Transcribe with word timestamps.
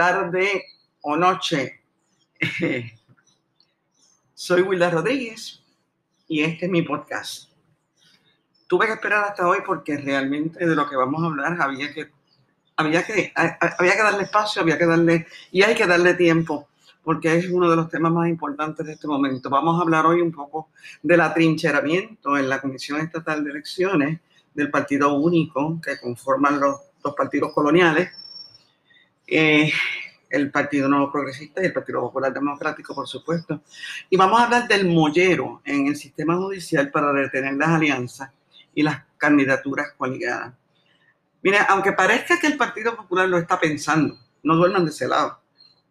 Tarde 0.00 0.64
o 1.02 1.14
noche. 1.14 1.82
Soy 4.32 4.62
Wilda 4.62 4.88
Rodríguez 4.88 5.62
y 6.26 6.40
este 6.40 6.64
es 6.64 6.72
mi 6.72 6.80
podcast. 6.80 7.50
Tuve 8.66 8.86
que 8.86 8.94
esperar 8.94 9.24
hasta 9.24 9.46
hoy 9.46 9.58
porque 9.66 9.98
realmente 9.98 10.66
de 10.66 10.74
lo 10.74 10.88
que 10.88 10.96
vamos 10.96 11.22
a 11.22 11.26
hablar 11.26 11.60
había 11.60 11.92
que, 11.92 12.10
había 12.76 13.04
que, 13.04 13.30
había 13.34 13.92
que 13.92 14.02
darle 14.02 14.22
espacio, 14.22 14.62
había 14.62 14.78
que 14.78 14.86
darle, 14.86 15.26
y 15.52 15.60
hay 15.64 15.74
que 15.74 15.86
darle 15.86 16.14
tiempo 16.14 16.70
porque 17.04 17.34
es 17.36 17.50
uno 17.50 17.68
de 17.68 17.76
los 17.76 17.90
temas 17.90 18.10
más 18.10 18.26
importantes 18.26 18.86
de 18.86 18.94
este 18.94 19.06
momento. 19.06 19.50
Vamos 19.50 19.78
a 19.78 19.82
hablar 19.82 20.06
hoy 20.06 20.22
un 20.22 20.32
poco 20.32 20.70
del 21.02 21.20
atrincheramiento 21.20 22.38
en 22.38 22.48
la 22.48 22.62
Comisión 22.62 23.02
Estatal 23.02 23.44
de 23.44 23.50
Elecciones 23.50 24.20
del 24.54 24.70
Partido 24.70 25.12
Único 25.12 25.78
que 25.84 26.00
conforman 26.00 26.58
los 26.58 26.80
dos 27.02 27.14
partidos 27.14 27.52
coloniales 27.52 28.12
eh, 29.30 29.72
el 30.30 30.50
Partido 30.50 30.88
Nuevo 30.88 31.10
Progresista 31.10 31.60
y 31.60 31.66
el 31.66 31.72
Partido 31.72 32.00
Popular 32.00 32.32
Democrático, 32.32 32.94
por 32.94 33.08
supuesto. 33.08 33.62
Y 34.08 34.16
vamos 34.16 34.40
a 34.40 34.44
hablar 34.44 34.68
del 34.68 34.86
mollero 34.86 35.60
en 35.64 35.88
el 35.88 35.96
sistema 35.96 36.36
judicial 36.36 36.90
para 36.90 37.12
detener 37.12 37.54
las 37.54 37.68
alianzas 37.68 38.30
y 38.74 38.82
las 38.82 39.02
candidaturas 39.18 39.92
coaligadas. 39.98 40.54
Mira, 41.42 41.64
aunque 41.64 41.92
parezca 41.92 42.38
que 42.38 42.46
el 42.46 42.56
Partido 42.56 42.96
Popular 42.96 43.28
lo 43.28 43.38
está 43.38 43.58
pensando, 43.58 44.16
no 44.42 44.56
duerman 44.56 44.84
de 44.84 44.90
ese 44.90 45.08
lado. 45.08 45.40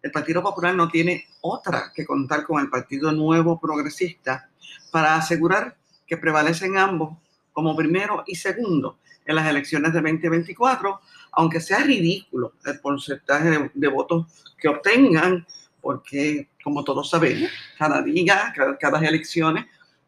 El 0.01 0.11
Partido 0.11 0.41
Popular 0.41 0.73
no 0.73 0.87
tiene 0.87 1.27
otra 1.41 1.91
que 1.93 2.05
contar 2.05 2.45
con 2.45 2.61
el 2.61 2.69
Partido 2.69 3.11
Nuevo 3.11 3.59
Progresista 3.59 4.49
para 4.91 5.15
asegurar 5.15 5.75
que 6.07 6.17
prevalecen 6.17 6.77
ambos 6.77 7.17
como 7.51 7.75
primero 7.75 8.23
y 8.25 8.35
segundo 8.35 8.99
en 9.25 9.35
las 9.35 9.47
elecciones 9.47 9.93
de 9.93 10.01
2024 10.01 10.99
aunque 11.31 11.59
sea 11.59 11.79
ridículo 11.79 12.53
el 12.65 12.79
porcentaje 12.79 13.71
de, 13.73 13.87
votos 13.87 14.25
que 14.57 14.67
obtengan, 14.67 15.45
porque 15.81 16.49
como 16.63 16.83
todos 16.83 17.09
sabemos, 17.09 17.49
cada 17.77 18.01
día, 18.01 18.53
cada, 18.55 18.77
cada 18.77 18.99
elecciones, 19.07 19.65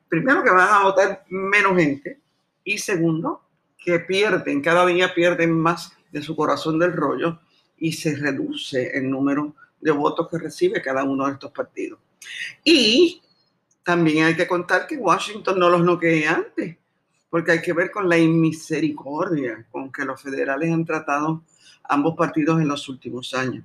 primero 0.09 0.43
que 0.43 0.49
van 0.49 0.67
a 0.69 0.83
votar 0.83 1.25
menos 1.29 1.77
gente 1.77 2.19
y 2.63 2.77
segundo, 2.77 3.43
que 3.77 3.99
pierden, 3.99 4.61
cada 4.61 4.85
día 4.85 5.13
pierden 5.13 5.57
más 5.57 5.93
de 6.11 6.21
su 6.21 6.35
corazón 6.35 6.77
del 6.77 6.93
rollo 6.93 7.39
y 7.77 7.93
se 7.93 8.15
reduce 8.15 8.95
el 8.95 9.09
número 9.09 9.55
de 9.79 9.91
votos 9.91 10.27
que 10.29 10.37
recibe 10.37 10.81
cada 10.81 11.03
uno 11.03 11.25
de 11.25 11.33
estos 11.33 11.51
partidos. 11.51 11.99
Y 12.63 13.21
también 13.83 14.25
hay 14.25 14.35
que 14.35 14.47
contar 14.47 14.85
que 14.85 14.97
Washington 14.97 15.57
no 15.57 15.69
los 15.69 15.81
noquea 15.81 16.35
antes 16.35 16.77
porque 17.31 17.53
hay 17.53 17.61
que 17.61 17.71
ver 17.71 17.89
con 17.89 18.09
la 18.09 18.17
inmisericordia 18.17 19.65
con 19.71 19.89
que 19.89 20.03
los 20.03 20.21
federales 20.21 20.71
han 20.71 20.85
tratado 20.85 21.41
ambos 21.85 22.13
partidos 22.15 22.61
en 22.61 22.67
los 22.67 22.87
últimos 22.89 23.33
años. 23.33 23.63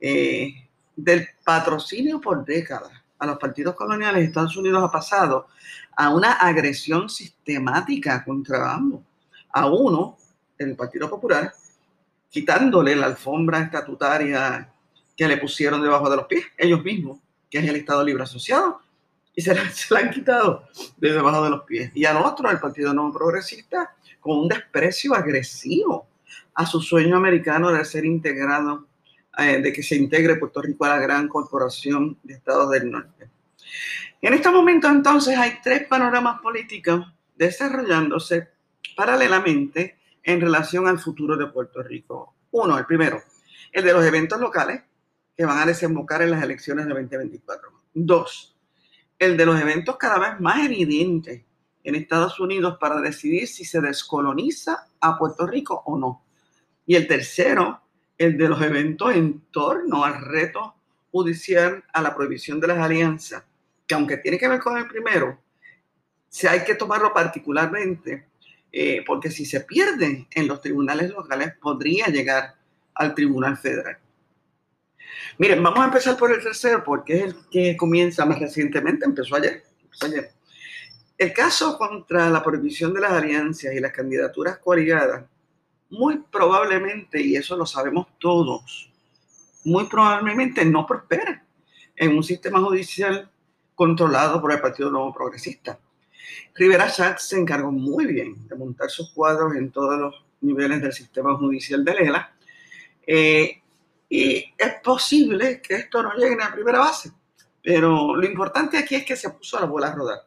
Eh, 0.00 0.66
del 0.96 1.28
patrocinio 1.44 2.20
por 2.20 2.42
décadas 2.42 2.90
a 3.18 3.26
los 3.26 3.38
partidos 3.38 3.74
coloniales, 3.74 4.26
Estados 4.26 4.56
Unidos 4.56 4.82
ha 4.82 4.90
pasado 4.90 5.48
a 5.94 6.08
una 6.08 6.32
agresión 6.32 7.10
sistemática 7.10 8.24
contra 8.24 8.72
ambos. 8.74 9.02
A 9.52 9.66
uno, 9.66 10.16
el 10.56 10.74
Partido 10.74 11.10
Popular, 11.10 11.52
quitándole 12.30 12.96
la 12.96 13.06
alfombra 13.06 13.60
estatutaria 13.60 14.72
que 15.14 15.28
le 15.28 15.36
pusieron 15.36 15.82
debajo 15.82 16.08
de 16.08 16.16
los 16.16 16.26
pies, 16.26 16.46
ellos 16.56 16.82
mismos, 16.82 17.18
que 17.50 17.58
es 17.58 17.68
el 17.68 17.76
Estado 17.76 18.02
Libre 18.02 18.22
Asociado, 18.22 18.80
y 19.34 19.42
se 19.42 19.54
la, 19.54 19.62
han 20.00 20.10
quitado 20.10 20.64
de 20.96 21.12
debajo 21.12 21.44
de 21.44 21.50
los 21.50 21.62
pies. 21.64 21.90
Y 21.94 22.04
al 22.04 22.18
otro, 22.18 22.50
el 22.50 22.58
Partido 22.58 22.92
No 22.92 23.12
Progresista, 23.12 23.94
con 24.20 24.38
un 24.38 24.48
desprecio 24.48 25.14
agresivo 25.14 26.06
a 26.54 26.66
su 26.66 26.80
sueño 26.80 27.16
americano 27.16 27.70
de 27.72 27.84
ser 27.84 28.04
integrado, 28.04 28.86
eh, 29.38 29.60
de 29.62 29.72
que 29.72 29.82
se 29.82 29.96
integre 29.96 30.36
Puerto 30.36 30.60
Rico 30.60 30.84
a 30.84 30.90
la 30.90 30.98
gran 30.98 31.28
corporación 31.28 32.18
de 32.22 32.34
Estados 32.34 32.70
del 32.70 32.90
Norte. 32.90 33.28
En 34.20 34.34
este 34.34 34.50
momento, 34.50 34.88
entonces, 34.88 35.38
hay 35.38 35.58
tres 35.62 35.86
panoramas 35.86 36.40
políticos 36.40 37.06
desarrollándose 37.36 38.48
paralelamente 38.94 39.96
en 40.22 40.40
relación 40.40 40.86
al 40.86 40.98
futuro 40.98 41.36
de 41.36 41.46
Puerto 41.46 41.82
Rico. 41.82 42.34
Uno, 42.50 42.76
el 42.76 42.84
primero, 42.84 43.22
el 43.72 43.84
de 43.84 43.92
los 43.92 44.04
eventos 44.04 44.38
locales 44.38 44.82
que 45.34 45.46
van 45.46 45.58
a 45.58 45.64
desembocar 45.64 46.20
en 46.20 46.32
las 46.32 46.42
elecciones 46.42 46.84
de 46.84 46.92
2024. 46.92 47.70
Dos, 47.94 48.49
el 49.20 49.36
de 49.36 49.46
los 49.46 49.60
eventos 49.60 49.98
cada 49.98 50.18
vez 50.18 50.40
más 50.40 50.64
evidentes 50.64 51.42
en 51.84 51.94
Estados 51.94 52.40
Unidos 52.40 52.78
para 52.80 53.00
decidir 53.00 53.46
si 53.46 53.64
se 53.64 53.80
descoloniza 53.80 54.88
a 54.98 55.18
Puerto 55.18 55.46
Rico 55.46 55.82
o 55.84 55.98
no. 55.98 56.24
Y 56.86 56.96
el 56.96 57.06
tercero, 57.06 57.82
el 58.16 58.38
de 58.38 58.48
los 58.48 58.60
eventos 58.62 59.14
en 59.14 59.42
torno 59.50 60.04
al 60.04 60.24
reto 60.24 60.74
judicial 61.12 61.84
a 61.92 62.00
la 62.00 62.14
prohibición 62.14 62.60
de 62.60 62.68
las 62.68 62.78
alianzas, 62.78 63.44
que 63.86 63.94
aunque 63.94 64.16
tiene 64.16 64.38
que 64.38 64.48
ver 64.48 64.58
con 64.58 64.78
el 64.78 64.88
primero, 64.88 65.38
si 66.28 66.46
hay 66.46 66.64
que 66.64 66.74
tomarlo 66.74 67.12
particularmente, 67.12 68.28
eh, 68.72 69.04
porque 69.06 69.30
si 69.30 69.44
se 69.44 69.60
pierde 69.60 70.28
en 70.30 70.48
los 70.48 70.62
tribunales 70.62 71.10
locales, 71.10 71.54
podría 71.60 72.06
llegar 72.06 72.54
al 72.94 73.14
Tribunal 73.14 73.58
Federal. 73.58 73.98
Miren, 75.38 75.62
vamos 75.62 75.80
a 75.80 75.86
empezar 75.86 76.16
por 76.16 76.32
el 76.32 76.42
tercero 76.42 76.82
porque 76.84 77.16
es 77.16 77.22
el 77.24 77.36
que 77.50 77.76
comienza 77.76 78.26
más 78.26 78.38
recientemente, 78.38 79.04
empezó 79.04 79.36
ayer. 79.36 79.62
El 81.18 81.32
caso 81.32 81.76
contra 81.76 82.30
la 82.30 82.42
prohibición 82.42 82.94
de 82.94 83.00
las 83.00 83.12
alianzas 83.12 83.74
y 83.74 83.80
las 83.80 83.92
candidaturas 83.92 84.58
coaligadas, 84.58 85.24
muy 85.90 86.18
probablemente, 86.30 87.20
y 87.20 87.36
eso 87.36 87.56
lo 87.56 87.66
sabemos 87.66 88.06
todos, 88.18 88.90
muy 89.64 89.84
probablemente 89.84 90.64
no 90.64 90.86
prospera 90.86 91.44
en 91.96 92.16
un 92.16 92.22
sistema 92.22 92.60
judicial 92.60 93.30
controlado 93.74 94.40
por 94.40 94.52
el 94.52 94.60
Partido 94.60 94.90
Nuevo 94.90 95.12
Progresista. 95.12 95.78
Rivera 96.54 96.88
Schatz 96.88 97.28
se 97.28 97.38
encargó 97.38 97.70
muy 97.72 98.06
bien 98.06 98.46
de 98.48 98.54
montar 98.54 98.90
sus 98.90 99.12
cuadros 99.12 99.54
en 99.56 99.70
todos 99.70 99.98
los 99.98 100.24
niveles 100.40 100.80
del 100.80 100.92
sistema 100.92 101.36
judicial 101.36 101.84
de 101.84 101.94
Lela. 101.94 102.32
Eh, 103.06 103.60
y 104.12 104.44
es 104.58 104.74
posible 104.82 105.62
que 105.62 105.76
esto 105.76 106.02
no 106.02 106.12
llegue 106.14 106.42
a 106.42 106.52
primera 106.52 106.80
base, 106.80 107.12
pero 107.62 108.16
lo 108.16 108.26
importante 108.26 108.76
aquí 108.76 108.96
es 108.96 109.04
que 109.04 109.14
se 109.14 109.30
puso 109.30 109.60
la 109.60 109.66
bola 109.66 109.86
a 109.86 109.94
rodar. 109.94 110.18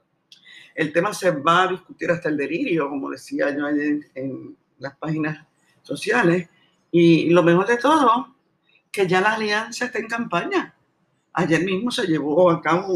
El 0.74 0.94
tema 0.94 1.14
se 1.14 1.32
va 1.32 1.64
a 1.64 1.68
discutir 1.68 2.10
hasta 2.10 2.30
el 2.30 2.38
delirio, 2.38 2.90
como 2.90 3.12
decía 3.12 3.56
yo 3.56 3.66
ayer 3.66 4.10
en 4.16 4.56
las 4.80 4.96
páginas 4.96 5.46
sociales, 5.82 6.48
y 6.92 7.30
lo 7.30 7.44
mejor 7.44 7.68
de 7.68 7.76
todo, 7.76 8.38
que 8.90 9.06
ya 9.06 9.20
la 9.20 9.34
alianza 9.34 9.86
está 9.86 10.00
en 10.00 10.08
campaña. 10.08 10.74
Ayer 11.34 11.66
mismo 11.66 11.92
se 11.92 12.08
llevó 12.08 12.50
a 12.52 12.62
cabo 12.62 12.96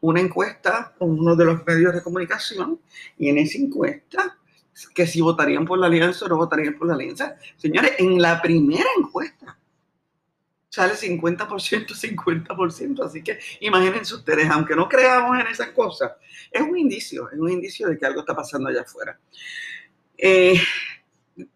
una 0.00 0.20
encuesta 0.20 0.94
con 0.98 1.18
uno 1.18 1.34
de 1.34 1.44
los 1.46 1.64
medios 1.64 1.94
de 1.94 2.02
comunicación 2.02 2.78
y 3.16 3.30
en 3.30 3.38
esa 3.38 3.56
encuesta 3.56 4.36
que 4.94 5.06
si 5.06 5.20
votarían 5.20 5.64
por 5.64 5.78
la 5.78 5.86
alianza 5.86 6.26
o 6.26 6.28
no 6.28 6.36
votarían 6.36 6.74
por 6.74 6.88
la 6.88 6.94
alianza. 6.94 7.36
Señores, 7.56 7.92
en 7.98 8.20
la 8.20 8.40
primera 8.42 8.88
encuesta 8.98 9.58
sale 10.68 10.94
50%, 10.94 11.46
50%. 11.94 13.04
Así 13.04 13.22
que 13.22 13.38
imagínense 13.60 14.14
ustedes, 14.14 14.50
aunque 14.50 14.76
no 14.76 14.88
creamos 14.88 15.40
en 15.40 15.46
esas 15.46 15.68
cosas, 15.68 16.12
es 16.50 16.60
un 16.60 16.76
indicio, 16.76 17.30
es 17.30 17.38
un 17.38 17.50
indicio 17.50 17.88
de 17.88 17.96
que 17.96 18.04
algo 18.04 18.20
está 18.20 18.36
pasando 18.36 18.68
allá 18.68 18.82
afuera. 18.82 19.18
Eh, 20.18 20.60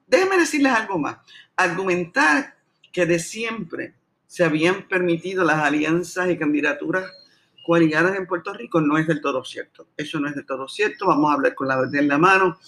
déjenme 0.07 0.39
decirles 0.39 0.73
algo 0.73 0.99
más. 0.99 1.19
Argumentar 1.57 2.57
que 2.91 3.05
de 3.05 3.19
siempre 3.19 3.95
se 4.27 4.45
habían 4.45 4.89
permitido 4.89 5.45
las 5.45 5.59
alianzas 5.59 6.31
y 6.31 6.39
candidaturas 6.39 7.11
coaligadas 7.63 8.17
en 8.17 8.27
Puerto 8.27 8.53
Rico 8.53 8.81
no 8.81 8.99
es 8.99 9.07
del 9.07 9.21
todo 9.21 9.45
cierto. 9.45 9.89
Eso 9.97 10.19
no 10.21 10.29
es 10.29 10.35
del 10.35 10.47
todo 10.47 10.69
cierto. 10.69 11.07
Vamos 11.07 11.31
a 11.31 11.35
hablar 11.35 11.55
con 11.55 11.69
la 11.69 11.77
verdad 11.77 11.97
en 11.97 12.09
la 12.09 12.19
mano, 12.19 12.59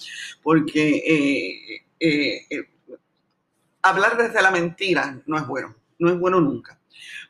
porque 0.43 0.97
eh, 0.97 1.85
eh, 1.99 2.47
eh, 2.50 2.69
hablar 3.83 4.17
desde 4.17 4.43
la 4.43 4.50
mentira 4.50 5.21
no 5.27 5.37
es 5.37 5.47
bueno, 5.47 5.75
no 5.99 6.11
es 6.11 6.19
bueno 6.19 6.41
nunca. 6.41 6.79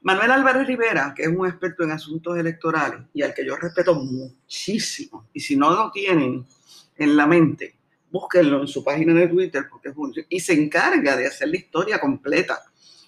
Manuel 0.02 0.32
Álvarez 0.32 0.66
Rivera, 0.66 1.14
que 1.16 1.22
es 1.22 1.28
un 1.28 1.46
experto 1.46 1.84
en 1.84 1.92
asuntos 1.92 2.36
electorales 2.36 3.00
y 3.14 3.22
al 3.22 3.32
que 3.32 3.46
yo 3.46 3.56
respeto 3.56 3.94
muchísimo, 3.94 5.28
y 5.32 5.40
si 5.40 5.56
no 5.56 5.70
lo 5.70 5.90
tienen 5.92 6.44
en 6.96 7.16
la 7.16 7.26
mente, 7.26 7.76
búsquenlo 8.10 8.60
en 8.60 8.68
su 8.68 8.84
página 8.84 9.14
de 9.14 9.28
Twitter 9.28 9.66
porque 9.70 9.88
es 9.88 10.26
y 10.28 10.40
se 10.40 10.52
encarga 10.52 11.16
de 11.16 11.26
hacer 11.26 11.48
la 11.48 11.56
historia 11.56 12.00
completa 12.00 12.60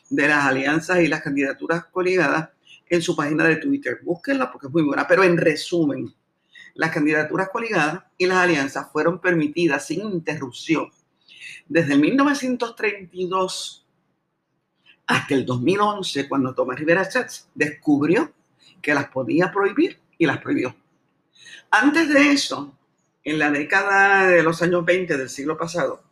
de 0.09 0.29
las 0.29 0.47
alianzas 0.47 1.01
y 1.01 1.09
las 1.09 1.23
candidaturas 1.23 1.87
coaligadas 1.87 2.51
en 2.95 3.03
su 3.03 3.15
página 3.17 3.45
de 3.45 3.57
Twitter. 3.57 4.01
Búsquenla 4.03 4.51
porque 4.51 4.69
es 4.69 4.73
muy 4.73 4.83
buena. 4.83 5.07
Pero 5.07 5.25
en 5.25 5.37
resumen, 5.37 6.15
las 6.75 6.91
candidaturas 6.91 7.49
coligadas 7.51 8.05
y 8.19 8.27
las 8.27 8.39
alianzas 8.39 8.91
fueron 8.93 9.21
permitidas 9.21 9.87
sin 9.87 10.01
interrupción 10.01 10.91
desde 11.69 11.95
el 11.95 12.01
1932 12.01 13.87
hasta 15.07 15.35
el 15.35 15.45
2011, 15.45 16.29
cuando 16.29 16.55
Tomás 16.55 16.79
Rivera 16.79 17.09
Chats 17.09 17.49
descubrió 17.55 18.33
que 18.81 18.95
las 18.95 19.09
podía 19.09 19.53
prohibir 19.53 19.99
y 20.19 20.27
las 20.27 20.39
prohibió. 20.39 20.75
Antes 21.71 22.09
de 22.09 22.33
eso, 22.33 22.77
en 23.23 23.39
la 23.39 23.51
década 23.51 24.29
de 24.29 24.43
los 24.43 24.63
años 24.63 24.85
20 24.85 25.17
del 25.17 25.29
siglo 25.29 25.57
pasado, 25.57 26.03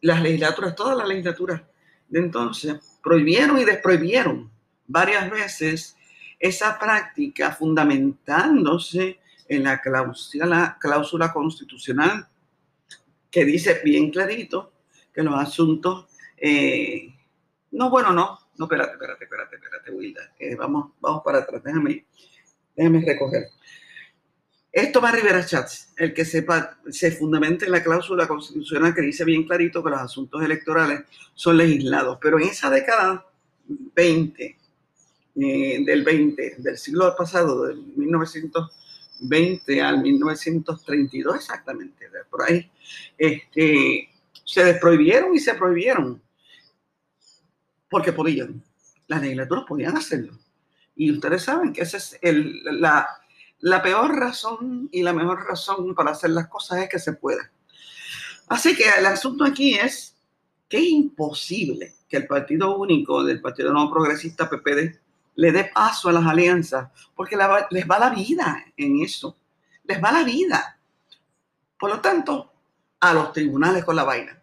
las 0.00 0.22
legislaturas, 0.22 0.74
todas 0.74 0.96
las 0.96 1.06
legislaturas 1.06 1.62
de 2.08 2.18
entonces, 2.18 2.98
prohibieron 3.02 3.58
y 3.58 3.64
desprohibieron 3.64 4.50
varias 4.90 5.30
veces 5.30 5.96
esa 6.38 6.78
práctica 6.78 7.52
fundamentándose 7.52 9.20
en 9.48 9.64
la 9.64 9.80
cláusula, 9.80 11.32
constitucional 11.32 12.28
que 13.30 13.44
dice 13.44 13.80
bien 13.84 14.10
clarito 14.10 14.72
que 15.12 15.22
los 15.22 15.34
asuntos, 15.34 16.06
eh, 16.36 17.14
no, 17.72 17.90
bueno, 17.90 18.12
no, 18.12 18.38
no, 18.58 18.64
espérate, 18.64 18.92
espérate, 18.92 19.24
espérate, 19.24 19.56
espérate, 19.56 19.90
Wilda, 19.92 20.32
vamos, 20.58 20.92
vamos 21.00 21.22
para 21.24 21.38
atrás, 21.38 21.62
déjame, 21.62 22.06
déjame 22.76 23.04
recoger. 23.04 23.48
Esto 24.72 25.00
va 25.00 25.08
a 25.08 25.12
Rivera 25.12 25.44
Chats, 25.44 25.92
el 25.96 26.14
que 26.14 26.24
sepa, 26.24 26.78
se 26.90 27.10
fundamenta 27.10 27.64
en 27.64 27.72
la 27.72 27.82
cláusula 27.82 28.28
constitucional 28.28 28.94
que 28.94 29.00
dice 29.00 29.24
bien 29.24 29.44
clarito 29.44 29.82
que 29.82 29.90
los 29.90 30.00
asuntos 30.00 30.42
electorales 30.42 31.02
son 31.34 31.56
legislados, 31.56 32.18
pero 32.20 32.38
en 32.38 32.48
esa 32.48 32.70
década 32.70 33.26
20, 33.66 34.59
eh, 35.36 35.82
del 35.84 36.02
20, 36.02 36.56
del 36.58 36.78
siglo 36.78 37.14
pasado, 37.16 37.66
del 37.66 37.82
1920 37.96 39.82
al 39.82 40.02
1932 40.02 41.36
exactamente, 41.36 42.06
por 42.30 42.42
ahí, 42.42 42.70
este, 43.16 44.08
se 44.44 44.64
desprohibieron 44.64 45.34
y 45.34 45.38
se 45.38 45.54
prohibieron 45.54 46.20
porque 47.88 48.12
podían. 48.12 48.62
Las 49.08 49.20
legislaturas 49.20 49.64
podían 49.66 49.96
hacerlo. 49.96 50.38
Y 50.94 51.12
ustedes 51.12 51.42
saben 51.42 51.72
que 51.72 51.82
esa 51.82 51.96
es 51.96 52.18
la, 52.22 53.06
la 53.60 53.82
peor 53.82 54.14
razón 54.14 54.88
y 54.92 55.02
la 55.02 55.12
mejor 55.12 55.44
razón 55.46 55.94
para 55.94 56.12
hacer 56.12 56.30
las 56.30 56.48
cosas 56.48 56.82
es 56.82 56.88
que 56.88 56.98
se 56.98 57.14
pueda. 57.14 57.50
Así 58.48 58.76
que 58.76 58.84
el 58.98 59.06
asunto 59.06 59.44
aquí 59.44 59.74
es 59.74 60.16
que 60.68 60.78
es 60.78 60.84
imposible 60.84 61.94
que 62.08 62.16
el 62.16 62.26
Partido 62.26 62.76
Único 62.76 63.24
del 63.24 63.40
Partido 63.40 63.72
No 63.72 63.90
Progresista 63.90 64.48
PPD 64.48 64.98
le 65.36 65.52
dé 65.52 65.70
paso 65.72 66.08
a 66.08 66.12
las 66.12 66.26
alianzas, 66.26 66.90
porque 67.14 67.36
les 67.70 67.88
va 67.88 67.98
la 67.98 68.10
vida 68.10 68.64
en 68.76 69.00
eso. 69.00 69.36
Les 69.84 70.02
va 70.02 70.12
la 70.12 70.22
vida. 70.22 70.78
Por 71.78 71.90
lo 71.90 72.00
tanto, 72.00 72.52
a 73.00 73.14
los 73.14 73.32
tribunales 73.32 73.84
con 73.84 73.96
la 73.96 74.04
vaina 74.04 74.40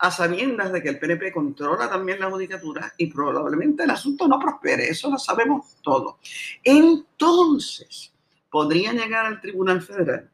a 0.00 0.10
sabiendas 0.10 0.72
de 0.72 0.82
que 0.82 0.88
el 0.88 0.98
PNP 0.98 1.30
controla 1.30 1.88
también 1.88 2.20
la 2.20 2.30
judicatura 2.30 2.92
y 2.96 3.12
probablemente 3.12 3.84
el 3.84 3.90
asunto 3.90 4.26
no 4.26 4.38
prospere, 4.38 4.88
eso 4.88 5.10
lo 5.10 5.18
sabemos 5.18 5.76
todo. 5.82 6.18
Entonces, 6.64 8.10
podría 8.50 8.92
llegar 8.94 9.26
al 9.26 9.40
Tribunal 9.42 9.82
Federal, 9.82 10.30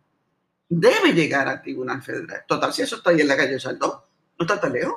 debe 0.69 1.13
llegar 1.13 1.49
al 1.49 1.63
Tribunal 1.63 2.01
Federal. 2.01 2.45
Total, 2.47 2.73
si 2.73 2.83
eso 2.83 2.97
está 2.97 3.11
ahí 3.11 3.21
en 3.21 3.29
la 3.29 3.37
calle 3.37 3.59
Salto, 3.59 4.05
no 4.39 4.47
está 4.47 4.61
tan 4.61 4.73
lejos. 4.73 4.95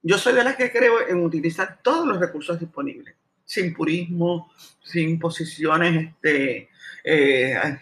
Yo 0.00 0.16
soy 0.16 0.32
de 0.32 0.44
las 0.44 0.56
que 0.56 0.72
creo 0.72 1.06
en 1.06 1.22
utilizar 1.22 1.80
todos 1.82 2.06
los 2.06 2.18
recursos 2.18 2.58
disponibles, 2.58 3.16
sin 3.48 3.72
purismo, 3.72 4.52
sin 4.82 5.18
posiciones 5.18 6.10
este, 6.10 6.68
eh, 7.02 7.78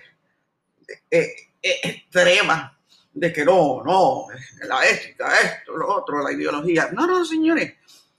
eh, 1.11 1.35
eh, 1.61 1.81
extremas 1.83 2.73
de 3.13 3.33
que 3.33 3.45
no, 3.45 3.83
no, 3.85 4.27
la 4.69 4.89
ética, 4.89 5.29
esto, 5.43 5.77
lo 5.77 5.93
otro, 5.93 6.23
la 6.23 6.31
ideología. 6.31 6.91
No, 6.93 7.09
no, 7.09 7.25
señores, 7.25 7.75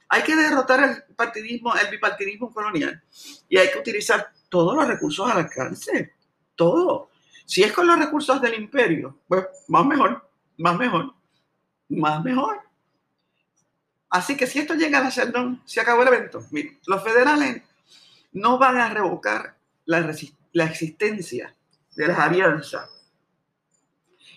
hay 0.09 0.23
que 0.23 0.35
derrotar 0.35 0.83
el 0.83 1.15
partidismo, 1.15 1.73
el 1.75 1.89
bipartidismo 1.89 2.53
colonial 2.53 3.01
y 3.47 3.57
hay 3.57 3.71
que 3.71 3.79
utilizar 3.79 4.27
todos 4.49 4.75
los 4.75 4.85
recursos 4.85 5.31
al 5.31 5.37
alcance, 5.37 6.15
todo. 6.53 7.11
Si 7.45 7.63
es 7.63 7.71
con 7.71 7.87
los 7.87 7.97
recursos 7.97 8.41
del 8.41 8.55
imperio, 8.55 9.19
pues 9.25 9.45
más 9.69 9.85
mejor, 9.85 10.29
más 10.57 10.77
mejor, 10.77 11.13
más 11.87 12.21
mejor. 12.25 12.66
Así 14.09 14.37
que 14.37 14.47
si 14.47 14.59
esto 14.59 14.73
llega 14.73 15.05
a 15.05 15.09
Sheldon, 15.09 15.61
se 15.65 15.81
acabó 15.81 16.03
el 16.03 16.07
evento. 16.09 16.45
Los 16.85 17.03
federales 17.03 17.61
no 18.33 18.57
van 18.57 18.77
a 18.77 18.89
revocar 18.89 19.57
la, 19.85 20.13
la 20.53 20.65
existencia 20.65 21.53
de 21.95 22.07
las 22.07 22.19
alianzas 22.19 22.89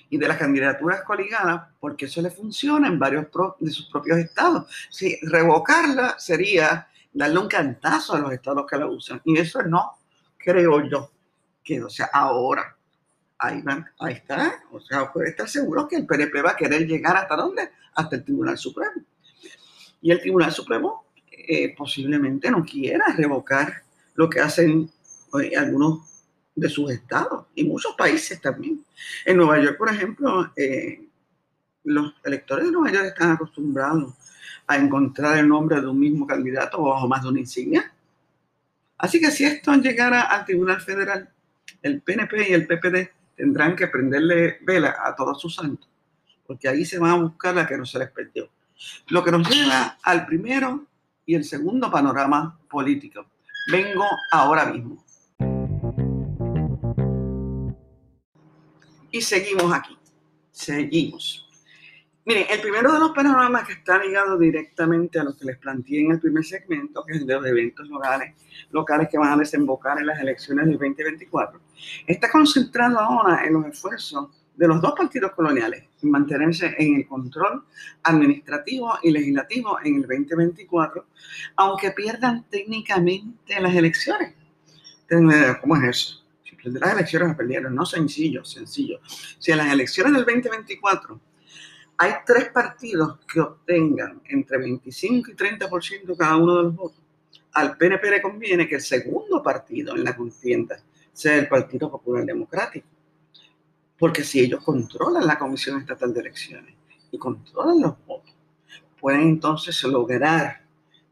y 0.08 0.18
de 0.18 0.26
las 0.26 0.38
candidaturas 0.38 1.02
coligadas, 1.02 1.68
porque 1.78 2.06
eso 2.06 2.20
le 2.20 2.30
funciona 2.30 2.88
en 2.88 2.98
varios 2.98 3.26
de 3.60 3.70
sus 3.70 3.86
propios 3.86 4.18
estados. 4.18 4.68
Si 4.90 5.16
revocarla 5.22 6.18
sería 6.18 6.88
darle 7.12 7.38
un 7.38 7.48
cantazo 7.48 8.14
a 8.14 8.18
los 8.18 8.32
estados 8.32 8.66
que 8.68 8.76
la 8.76 8.86
usan. 8.86 9.20
Y 9.24 9.38
eso 9.38 9.62
no 9.62 9.98
creo 10.36 10.82
yo 10.88 11.10
que, 11.62 11.82
o 11.82 11.90
sea, 11.90 12.10
ahora, 12.12 12.76
ahí, 13.38 13.62
van, 13.62 13.86
ahí 14.00 14.14
está, 14.14 14.64
o 14.72 14.80
sea, 14.80 15.12
puede 15.12 15.30
estar 15.30 15.48
seguro 15.48 15.86
que 15.86 15.96
el 15.96 16.06
PNP 16.06 16.42
va 16.42 16.52
a 16.52 16.56
querer 16.56 16.86
llegar 16.86 17.16
hasta 17.16 17.36
dónde? 17.36 17.70
Hasta 17.94 18.16
el 18.16 18.24
Tribunal 18.24 18.58
Supremo. 18.58 19.02
Y 20.00 20.10
el 20.10 20.20
Tribunal 20.20 20.52
Supremo 20.52 21.04
eh, 21.30 21.74
posiblemente 21.76 22.50
no 22.50 22.64
quiera 22.64 23.04
revocar 23.16 23.82
lo 24.14 24.28
que 24.28 24.40
hacen 24.40 24.90
eh, 25.40 25.56
algunos 25.56 26.10
de 26.54 26.68
sus 26.68 26.90
estados 26.90 27.46
y 27.54 27.64
muchos 27.64 27.94
países 27.96 28.40
también. 28.40 28.84
En 29.24 29.36
Nueva 29.36 29.58
York, 29.60 29.78
por 29.78 29.88
ejemplo, 29.88 30.52
eh, 30.56 31.06
los 31.84 32.14
electores 32.24 32.66
de 32.66 32.72
Nueva 32.72 32.92
York 32.92 33.06
están 33.06 33.32
acostumbrados 33.32 34.14
a 34.66 34.76
encontrar 34.76 35.38
el 35.38 35.48
nombre 35.48 35.80
de 35.80 35.86
un 35.86 35.98
mismo 35.98 36.26
candidato 36.26 36.82
bajo 36.82 37.08
más 37.08 37.22
de 37.22 37.28
una 37.28 37.40
insignia. 37.40 37.92
Así 38.98 39.18
que 39.20 39.30
si 39.30 39.44
esto 39.44 39.74
llegara 39.74 40.22
al 40.22 40.44
Tribunal 40.44 40.80
Federal, 40.80 41.28
el 41.82 42.02
PNP 42.02 42.50
y 42.50 42.52
el 42.52 42.66
PPD 42.66 43.10
tendrán 43.34 43.74
que 43.74 43.88
prenderle 43.88 44.58
vela 44.60 44.96
a 45.02 45.14
todos 45.14 45.40
sus 45.40 45.54
santos, 45.54 45.88
porque 46.46 46.68
ahí 46.68 46.84
se 46.84 46.98
van 46.98 47.10
a 47.10 47.22
buscar 47.22 47.54
la 47.54 47.66
que 47.66 47.78
no 47.78 47.86
se 47.86 47.98
les 47.98 48.10
perdió. 48.10 48.50
Lo 49.08 49.24
que 49.24 49.30
nos 49.30 49.48
lleva 49.48 49.98
al 50.02 50.26
primero 50.26 50.86
y 51.26 51.34
el 51.34 51.44
segundo 51.44 51.90
panorama 51.90 52.58
político. 52.68 53.26
Vengo 53.70 54.06
ahora 54.32 54.66
mismo. 54.66 55.04
Y 59.12 59.20
seguimos 59.20 59.72
aquí. 59.72 59.96
Seguimos. 60.50 61.46
Miren, 62.24 62.46
el 62.50 62.60
primero 62.60 62.92
de 62.92 63.00
los 63.00 63.10
panoramas 63.12 63.66
que 63.66 63.72
está 63.72 63.98
ligado 63.98 64.38
directamente 64.38 65.18
a 65.18 65.24
lo 65.24 65.36
que 65.36 65.46
les 65.46 65.58
planteé 65.58 66.02
en 66.02 66.12
el 66.12 66.20
primer 66.20 66.44
segmento, 66.44 67.02
que 67.04 67.14
es 67.14 67.20
el 67.22 67.26
de 67.26 67.34
los 67.34 67.46
eventos 67.46 67.88
locales, 67.88 68.34
locales 68.70 69.08
que 69.08 69.18
van 69.18 69.32
a 69.32 69.36
desembocar 69.36 69.98
en 69.98 70.06
las 70.06 70.20
elecciones 70.20 70.66
del 70.66 70.74
2024, 70.74 71.60
está 72.06 72.30
concentrado 72.30 72.98
ahora 73.00 73.44
en 73.46 73.54
los 73.54 73.66
esfuerzos 73.66 74.28
de 74.60 74.68
los 74.68 74.82
dos 74.82 74.92
partidos 74.94 75.32
coloniales 75.32 75.84
en 76.02 76.10
mantenerse 76.10 76.74
en 76.76 76.96
el 76.96 77.06
control 77.08 77.64
administrativo 78.02 78.92
y 79.02 79.10
legislativo 79.10 79.78
en 79.82 79.94
el 79.94 80.02
2024, 80.02 81.06
aunque 81.56 81.92
pierdan 81.92 82.44
técnicamente 82.50 83.58
las 83.58 83.74
elecciones. 83.74 84.34
¿Cómo 85.62 85.76
es 85.76 85.84
eso? 85.84 86.16
de 86.62 86.78
las 86.78 86.92
elecciones 86.92 87.30
a 87.30 87.36
perdieron, 87.38 87.74
no 87.74 87.86
sencillo, 87.86 88.44
sencillo. 88.44 89.00
Si 89.38 89.50
en 89.50 89.56
las 89.56 89.72
elecciones 89.72 90.12
del 90.12 90.26
2024 90.26 91.18
hay 91.96 92.12
tres 92.26 92.50
partidos 92.50 93.18
que 93.32 93.40
obtengan 93.40 94.20
entre 94.28 94.58
25 94.58 95.30
y 95.30 95.34
30% 95.36 96.16
cada 96.18 96.36
uno 96.36 96.56
de 96.58 96.62
los 96.64 96.76
votos, 96.76 97.02
al 97.54 97.78
PNP 97.78 98.10
le 98.10 98.20
conviene 98.20 98.68
que 98.68 98.74
el 98.74 98.82
segundo 98.82 99.42
partido 99.42 99.96
en 99.96 100.04
la 100.04 100.14
contienda 100.14 100.76
sea 101.14 101.36
el 101.36 101.48
Partido 101.48 101.90
Popular 101.90 102.26
Democrático. 102.26 102.99
Porque 104.00 104.24
si 104.24 104.40
ellos 104.40 104.64
controlan 104.64 105.26
la 105.26 105.38
Comisión 105.38 105.78
Estatal 105.78 106.12
de 106.14 106.20
Elecciones 106.20 106.74
y 107.12 107.18
controlan 107.18 107.82
los 107.82 107.94
votos, 108.06 108.34
pueden 108.98 109.20
entonces 109.20 109.82
lograr 109.84 110.62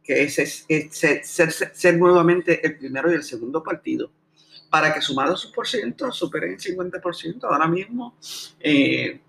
que 0.03 0.23
ese, 0.23 0.47
ser, 0.47 1.53
ser, 1.53 1.99
nuevamente 1.99 2.67
el 2.67 2.79
primero 2.79 3.13
y 3.13 3.15
el 3.15 3.23
segundo 3.23 3.63
partido 3.63 4.11
para 4.71 4.95
que 4.95 5.03
sumado 5.03 5.37
sus 5.37 5.53
por 5.53 5.69
ciento 5.69 6.11
superen 6.11 6.53
el 6.53 6.59
50%. 6.59 7.45
Ahora 7.45 7.69
mismo 7.69 8.17
eh, 8.59 9.21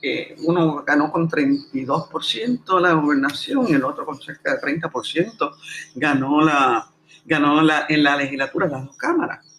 eh, 0.00 0.36
uno 0.44 0.84
ganó 0.86 1.10
con 1.10 1.28
32% 1.28 2.80
la 2.80 2.92
gobernación 2.92 3.66
y 3.68 3.72
el 3.72 3.84
otro 3.84 4.06
con 4.06 4.20
cerca 4.20 4.54
de 4.54 4.60
30% 4.60 5.56
ganó, 5.96 6.40
la, 6.40 6.88
ganó 7.24 7.60
en 7.88 8.02
la 8.04 8.16
legislatura 8.16 8.68
las 8.68 8.86
dos 8.86 8.96
cámaras. 8.96 9.55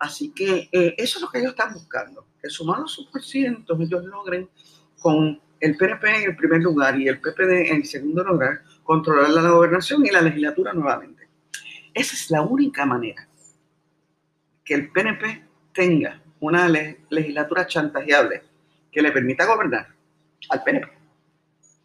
Así 0.00 0.32
que 0.32 0.70
eh, 0.72 0.94
eso 0.96 1.18
es 1.18 1.22
lo 1.22 1.30
que 1.30 1.40
ellos 1.40 1.50
están 1.50 1.74
buscando, 1.74 2.26
que 2.40 2.48
sumado 2.48 2.88
sus 2.88 3.06
por 3.08 3.22
ciento 3.22 3.76
ellos 3.78 4.02
logren 4.06 4.48
con 4.98 5.38
el 5.60 5.76
PNP 5.76 6.16
en 6.16 6.30
el 6.30 6.36
primer 6.36 6.62
lugar 6.62 6.98
y 6.98 7.06
el 7.06 7.20
PPD 7.20 7.68
en 7.68 7.76
el 7.76 7.84
segundo 7.84 8.24
lugar 8.24 8.62
controlar 8.82 9.28
la 9.28 9.50
gobernación 9.50 10.04
y 10.06 10.10
la 10.10 10.22
legislatura 10.22 10.72
nuevamente. 10.72 11.28
Esa 11.92 12.14
es 12.14 12.30
la 12.30 12.40
única 12.40 12.86
manera 12.86 13.28
que 14.64 14.72
el 14.72 14.90
PNP 14.90 15.44
tenga 15.74 16.22
una 16.40 16.66
legislatura 16.66 17.66
chantajeable 17.66 18.42
que 18.90 19.02
le 19.02 19.12
permita 19.12 19.44
gobernar 19.44 19.88
al 20.48 20.62
PNP, 20.62 20.88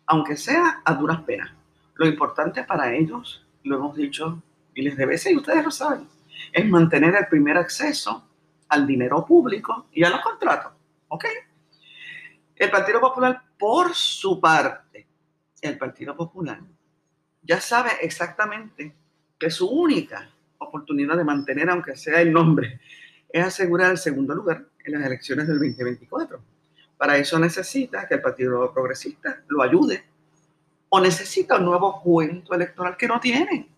aunque 0.05 0.38
sea 0.38 0.81
a 0.86 0.93
duras 0.93 1.19
penas. 1.24 1.51
Lo 1.95 2.07
importante 2.07 2.63
para 2.63 2.95
ellos, 2.95 3.45
lo 3.63 3.75
hemos 3.75 3.98
dicho 3.98 4.41
y 4.74 4.84
les 4.84 4.95
debe 4.95 5.17
ser, 5.17 5.34
y 5.34 5.38
ustedes 5.38 5.65
lo 5.65 5.72
saben, 5.72 6.07
es 6.51 6.65
mantener 6.67 7.15
el 7.15 7.27
primer 7.27 7.57
acceso 7.57 8.27
al 8.69 8.87
dinero 8.87 9.25
público 9.25 9.87
y 9.91 10.03
a 10.03 10.09
los 10.09 10.21
contratos. 10.21 10.73
¿Ok? 11.07 11.25
El 12.55 12.69
Partido 12.71 12.99
Popular, 12.99 13.43
por 13.57 13.93
su 13.93 14.39
parte, 14.39 15.07
el 15.61 15.77
Partido 15.77 16.15
Popular 16.15 16.59
ya 17.41 17.61
sabe 17.61 17.91
exactamente 18.01 18.95
que 19.37 19.51
su 19.51 19.69
única 19.69 20.29
oportunidad 20.57 21.17
de 21.17 21.23
mantener, 21.23 21.69
aunque 21.69 21.95
sea 21.95 22.21
el 22.21 22.31
nombre, 22.31 22.79
es 23.29 23.45
asegurar 23.45 23.91
el 23.91 23.97
segundo 23.97 24.33
lugar 24.33 24.65
en 24.83 24.93
las 24.93 25.05
elecciones 25.05 25.47
del 25.47 25.59
2024. 25.59 26.41
Para 26.97 27.17
eso 27.17 27.37
necesita 27.37 28.07
que 28.07 28.15
el 28.15 28.21
Partido 28.21 28.73
Progresista 28.73 29.43
lo 29.47 29.61
ayude 29.61 30.05
o 30.89 30.99
necesita 30.99 31.57
un 31.57 31.65
nuevo 31.65 32.01
cuento 32.01 32.53
electoral 32.53 32.95
que 32.97 33.07
no 33.07 33.19
tiene. 33.19 33.69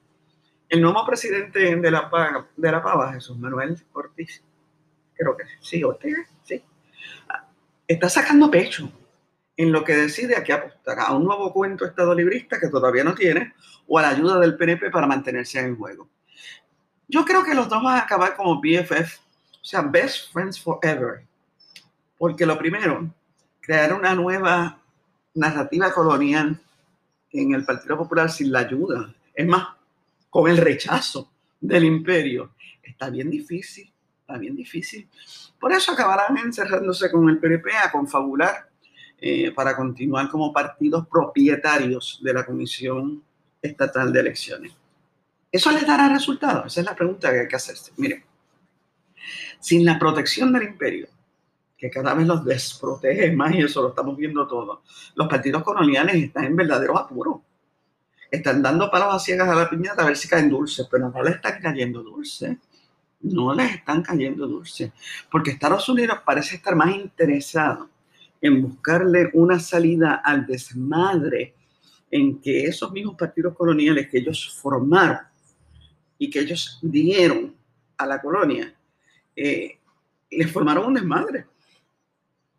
El 0.69 0.81
nuevo 0.81 1.05
presidente 1.05 1.75
de 1.75 1.91
la, 1.91 2.47
de 2.55 2.71
la 2.71 2.83
Pava, 2.83 3.13
Jesús 3.13 3.37
Manuel 3.37 3.77
Ortiz, 3.93 4.43
creo 5.15 5.37
que 5.37 5.43
sí, 5.61 5.83
Ortiz, 5.83 6.17
sí, 6.43 6.63
está 7.87 8.09
sacando 8.09 8.51
pecho 8.51 8.91
en 9.55 9.71
lo 9.71 9.83
que 9.83 9.95
decide 9.95 10.35
a 10.35 10.43
qué 10.43 10.53
apostar, 10.53 10.99
a 10.99 11.13
un 11.13 11.25
nuevo 11.25 11.51
cuento 11.51 11.85
estado 11.85 12.13
librista 12.13 12.59
que 12.59 12.67
todavía 12.67 13.03
no 13.03 13.15
tiene 13.15 13.53
o 13.87 13.97
a 13.97 14.03
la 14.03 14.09
ayuda 14.09 14.39
del 14.39 14.57
PNP 14.57 14.91
para 14.91 15.07
mantenerse 15.07 15.59
en 15.59 15.77
juego. 15.77 16.07
Yo 17.07 17.23
creo 17.23 17.43
que 17.43 17.55
los 17.55 17.69
dos 17.69 17.81
van 17.81 17.95
a 17.95 18.03
acabar 18.03 18.35
como 18.35 18.61
BFF, 18.61 19.19
o 19.61 19.65
sea, 19.65 19.81
Best 19.81 20.31
Friends 20.33 20.61
Forever. 20.61 21.25
Porque 22.17 22.45
lo 22.45 22.57
primero, 22.57 23.09
crear 23.61 23.93
una 23.93 24.13
nueva 24.13 24.79
narrativa 25.33 25.93
colonial 25.93 26.59
en 27.31 27.53
el 27.53 27.65
Partido 27.65 27.97
Popular 27.97 28.29
sin 28.29 28.51
la 28.51 28.59
ayuda, 28.59 29.13
es 29.33 29.47
más, 29.47 29.76
con 30.37 30.51
el 30.51 30.57
rechazo 30.57 31.31
del 31.59 31.85
imperio, 31.85 32.53
está 32.83 33.09
bien 33.09 33.27
difícil, 33.27 33.91
está 34.19 34.37
bien 34.37 34.55
difícil. 34.55 35.09
Por 35.59 35.71
eso 35.71 35.93
acabarán 35.93 36.37
encerrándose 36.37 37.09
con 37.09 37.27
el 37.27 37.39
PNP 37.39 37.75
a 37.75 37.91
confabular 37.91 38.69
eh, 39.19 39.51
para 39.51 39.75
continuar 39.75 40.29
como 40.29 40.53
partidos 40.53 41.07
propietarios 41.07 42.19
de 42.21 42.33
la 42.35 42.45
Comisión 42.45 43.23
Estatal 43.59 44.13
de 44.13 44.19
Elecciones. 44.19 44.73
¿Eso 45.51 45.71
les 45.71 45.87
dará 45.87 46.07
resultados? 46.07 46.67
Esa 46.67 46.81
es 46.81 46.85
la 46.85 46.95
pregunta 46.95 47.31
que 47.31 47.39
hay 47.39 47.47
que 47.47 47.55
hacerse. 47.55 47.91
Miren, 47.97 48.23
sin 49.59 49.83
la 49.83 49.97
protección 49.97 50.53
del 50.53 50.65
imperio, 50.65 51.07
que 51.75 51.89
cada 51.89 52.13
vez 52.13 52.27
los 52.27 52.45
desprotege 52.45 53.31
más 53.31 53.55
y 53.55 53.63
eso 53.63 53.81
lo 53.81 53.89
estamos 53.89 54.15
viendo 54.15 54.47
todo, 54.47 54.83
los 55.15 55.27
partidos 55.27 55.63
coloniales 55.63 56.15
están 56.15 56.43
en 56.43 56.55
verdaderos 56.55 56.95
apuros. 56.95 57.37
Están 58.29 58.61
dando 58.61 58.91
palos 58.91 59.13
a 59.13 59.19
ciegas 59.19 59.47
a 59.47 59.55
la 59.55 59.69
piñata 59.69 60.03
a 60.03 60.05
ver 60.05 60.17
si 60.17 60.27
caen 60.27 60.49
dulces, 60.49 60.87
pero 60.89 61.09
no 61.09 61.23
les 61.23 61.35
están 61.35 61.61
cayendo 61.61 62.03
dulces. 62.03 62.57
No 63.21 63.53
les 63.53 63.75
están 63.75 64.03
cayendo 64.03 64.47
dulces. 64.47 64.91
Porque 65.31 65.51
Estados 65.51 65.87
Unidos 65.89 66.19
parece 66.25 66.57
estar 66.57 66.75
más 66.75 66.95
interesado 66.95 67.89
en 68.41 68.61
buscarle 68.61 69.31
una 69.33 69.59
salida 69.59 70.21
al 70.23 70.45
desmadre 70.45 71.55
en 72.11 72.39
que 72.39 72.65
esos 72.65 72.91
mismos 72.91 73.15
partidos 73.15 73.55
coloniales 73.55 74.09
que 74.09 74.19
ellos 74.19 74.57
formaron 74.61 75.19
y 76.17 76.29
que 76.29 76.39
ellos 76.39 76.79
dieron 76.81 77.55
a 77.97 78.05
la 78.05 78.21
colonia, 78.21 78.73
eh, 79.35 79.79
les 80.29 80.51
formaron 80.51 80.87
un 80.87 80.93
desmadre. 80.93 81.45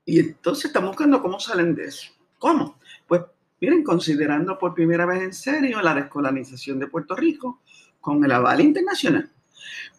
Y 0.04 0.20
entonces 0.20 0.66
están 0.66 0.86
buscando 0.86 1.20
cómo 1.20 1.38
salen 1.38 1.74
de 1.74 1.84
eso. 1.84 2.10
¿Cómo? 2.38 2.78
Pues 3.06 3.22
miren, 3.60 3.82
considerando 3.82 4.58
por 4.58 4.74
primera 4.74 5.06
vez 5.06 5.22
en 5.22 5.32
serio 5.32 5.80
la 5.82 5.94
descolonización 5.94 6.78
de 6.78 6.86
Puerto 6.86 7.14
Rico 7.16 7.60
con 8.00 8.24
el 8.24 8.32
aval 8.32 8.60
internacional. 8.60 9.30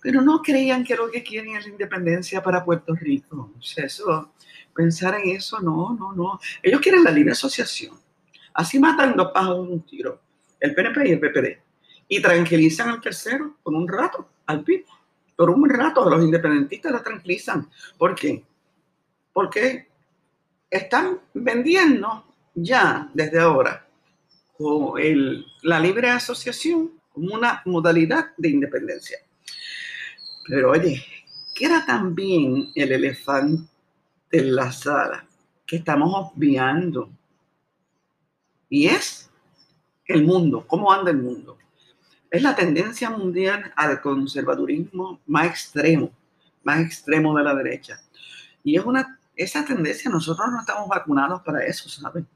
Pero 0.01 0.21
no 0.21 0.41
creían 0.41 0.83
que 0.83 0.95
lo 0.95 1.09
que 1.11 1.23
quieren 1.23 1.55
es 1.55 1.65
la 1.65 1.71
independencia 1.71 2.41
para 2.41 2.63
Puerto 2.63 2.95
Rico. 2.95 3.51
Eso, 3.75 4.33
pensar 4.73 5.15
en 5.15 5.35
eso, 5.35 5.59
no, 5.59 5.93
no, 5.93 6.13
no. 6.13 6.39
Ellos 6.63 6.79
quieren 6.79 7.03
la 7.03 7.11
libre 7.11 7.33
asociación. 7.33 7.99
Así 8.53 8.79
matan 8.79 9.15
dos 9.15 9.31
pájaros 9.33 9.67
de 9.67 9.73
un 9.73 9.81
tiro, 9.85 10.21
el 10.59 10.73
PNP 10.73 11.09
y 11.09 11.11
el 11.11 11.19
PPD. 11.19 11.61
Y 12.07 12.21
tranquilizan 12.21 12.89
al 12.89 13.01
tercero 13.01 13.57
por 13.61 13.73
un 13.73 13.87
rato, 13.87 14.29
al 14.45 14.63
PIB. 14.63 14.85
Por 15.35 15.49
un 15.49 15.69
rato 15.69 16.09
los 16.09 16.23
independentistas 16.23 16.91
lo 16.91 17.01
tranquilizan. 17.01 17.69
¿Por 17.97 18.15
qué? 18.15 18.43
Porque 19.31 19.87
están 20.69 21.19
vendiendo 21.33 22.28
ya 22.63 23.09
desde 23.13 23.39
ahora 23.39 23.85
el, 24.97 25.45
la 25.63 25.79
libre 25.79 26.09
asociación 26.09 26.91
como 27.13 27.33
una 27.33 27.61
modalidad 27.65 28.31
de 28.37 28.49
independencia. 28.49 29.17
Pero 30.47 30.71
oye, 30.71 31.05
¿qué 31.55 31.65
era 31.65 31.85
también 31.85 32.71
el 32.75 32.91
elefante 32.91 33.69
en 34.31 34.55
la 34.55 34.71
sala 34.71 35.25
que 35.65 35.77
estamos 35.77 36.11
obviando? 36.13 37.09
Y 38.69 38.87
es 38.87 39.29
el 40.05 40.25
mundo, 40.25 40.65
cómo 40.67 40.91
anda 40.91 41.11
el 41.11 41.17
mundo. 41.17 41.57
Es 42.29 42.41
la 42.41 42.55
tendencia 42.55 43.09
mundial 43.09 43.71
al 43.75 44.01
conservadurismo 44.01 45.19
más 45.25 45.47
extremo, 45.47 46.11
más 46.63 46.81
extremo 46.81 47.35
de 47.37 47.43
la 47.43 47.55
derecha. 47.55 47.99
Y 48.63 48.77
es 48.77 48.85
una, 48.85 49.19
esa 49.35 49.65
tendencia, 49.65 50.11
nosotros 50.11 50.47
no 50.51 50.59
estamos 50.59 50.87
vacunados 50.87 51.41
para 51.41 51.65
eso, 51.65 51.89
¿saben? 51.89 52.27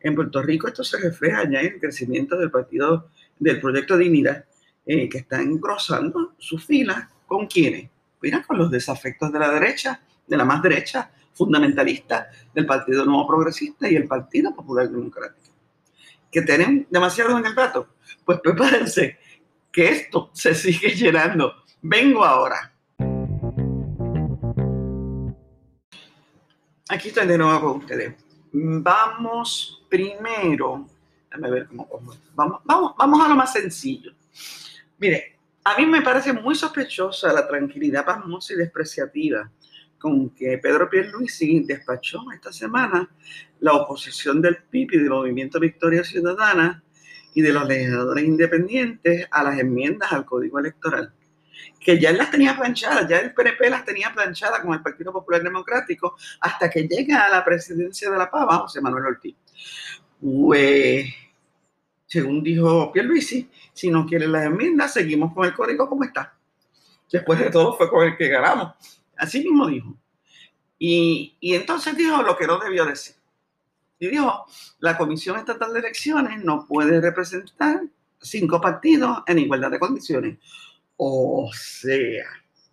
En 0.00 0.14
Puerto 0.14 0.42
Rico 0.42 0.68
esto 0.68 0.84
se 0.84 0.98
refleja 0.98 1.48
ya 1.50 1.60
en 1.60 1.74
el 1.74 1.80
crecimiento 1.80 2.36
del 2.36 2.50
partido, 2.50 3.08
del 3.38 3.60
proyecto 3.60 3.96
Dignidad, 3.96 4.44
eh, 4.86 5.08
que 5.08 5.18
está 5.18 5.40
engrosando 5.40 6.34
sus 6.38 6.64
filas 6.64 7.08
con 7.26 7.46
quienes? 7.46 7.90
Mira, 8.20 8.42
con 8.42 8.58
los 8.58 8.70
desafectos 8.70 9.32
de 9.32 9.38
la 9.38 9.50
derecha, 9.50 10.00
de 10.26 10.36
la 10.36 10.44
más 10.44 10.62
derecha, 10.62 11.10
fundamentalista, 11.32 12.28
del 12.54 12.66
Partido 12.66 13.04
Nuevo 13.04 13.26
Progresista 13.26 13.88
y 13.88 13.96
el 13.96 14.06
Partido 14.06 14.54
Popular 14.54 14.88
Democrático. 14.88 15.54
Que 16.30 16.42
tienen 16.42 16.86
demasiado 16.90 17.38
en 17.38 17.46
el 17.46 17.54
plato. 17.54 17.88
Pues 18.24 18.40
prepárense, 18.40 19.18
que 19.70 19.88
esto 19.88 20.30
se 20.32 20.54
sigue 20.54 20.94
llenando. 20.94 21.54
Vengo 21.82 22.24
ahora. 22.24 22.72
Aquí 26.88 27.08
estoy 27.08 27.26
de 27.26 27.38
nuevo 27.38 27.60
con 27.60 27.80
ustedes. 27.80 28.23
Vamos 28.56 29.84
primero, 29.88 30.86
ver 31.36 31.66
cómo, 31.66 31.88
vamos, 32.36 32.60
vamos, 32.64 32.94
vamos 32.96 33.24
a 33.24 33.28
lo 33.28 33.34
más 33.34 33.52
sencillo. 33.52 34.12
Mire, 34.98 35.38
a 35.64 35.76
mí 35.76 35.86
me 35.86 36.02
parece 36.02 36.32
muy 36.32 36.54
sospechosa 36.54 37.32
la 37.32 37.48
tranquilidad 37.48 38.04
pasmosa 38.04 38.52
y 38.52 38.56
despreciativa 38.56 39.50
con 39.98 40.30
que 40.30 40.58
Pedro 40.58 40.88
Pierluisi 40.88 41.64
despachó 41.64 42.30
esta 42.32 42.52
semana 42.52 43.10
la 43.58 43.72
oposición 43.72 44.40
del 44.40 44.58
PIB 44.58 44.92
y 44.92 44.98
del 44.98 45.10
Movimiento 45.10 45.58
Victoria 45.58 46.04
Ciudadana 46.04 46.80
y 47.34 47.42
de 47.42 47.52
los 47.52 47.66
legisladores 47.66 48.24
independientes 48.24 49.26
a 49.32 49.42
las 49.42 49.58
enmiendas 49.58 50.12
al 50.12 50.24
Código 50.24 50.60
Electoral, 50.60 51.12
que 51.78 52.00
ya 52.00 52.10
él 52.10 52.18
las 52.18 52.30
tenía 52.30 52.56
planchadas, 52.56 53.08
ya 53.08 53.18
el 53.18 53.34
PNP 53.34 53.70
las 53.70 53.84
tenía 53.84 54.12
planchadas 54.12 54.60
con 54.60 54.74
el 54.74 54.82
Partido 54.82 55.12
Popular 55.12 55.42
Democrático 55.42 56.16
hasta 56.40 56.70
que 56.70 56.88
llega 56.88 57.24
a 57.24 57.28
la 57.28 57.44
presidencia 57.44 58.10
de 58.10 58.18
la 58.18 58.30
PAVA, 58.30 58.58
José 58.58 58.80
Manuel 58.80 59.06
Ortiz. 59.06 59.36
Pues, 60.20 61.06
según 62.06 62.42
dijo 62.42 62.90
Pierluisi, 62.92 63.50
si 63.72 63.90
no 63.90 64.06
quieren 64.06 64.32
las 64.32 64.46
enmiendas, 64.46 64.92
seguimos 64.92 65.32
con 65.34 65.44
el 65.44 65.54
código 65.54 65.88
como 65.88 66.04
está. 66.04 66.34
Después 67.10 67.38
de 67.38 67.50
todo 67.50 67.76
fue 67.76 67.88
con 67.90 68.06
el 68.06 68.16
que 68.16 68.28
ganamos. 68.28 68.74
Así 69.16 69.40
mismo 69.40 69.66
dijo. 69.66 69.94
Y, 70.78 71.36
y 71.40 71.54
entonces 71.54 71.96
dijo 71.96 72.22
lo 72.22 72.36
que 72.36 72.46
no 72.46 72.58
debió 72.58 72.84
decir. 72.84 73.14
Y 73.98 74.08
dijo, 74.08 74.44
la 74.80 74.96
Comisión 74.96 75.38
Estatal 75.38 75.72
de 75.72 75.78
Elecciones 75.80 76.42
no 76.44 76.66
puede 76.66 77.00
representar 77.00 77.82
cinco 78.20 78.60
partidos 78.60 79.22
en 79.26 79.38
igualdad 79.38 79.70
de 79.70 79.78
condiciones. 79.78 80.38
O 80.96 81.50
sea, 81.52 82.24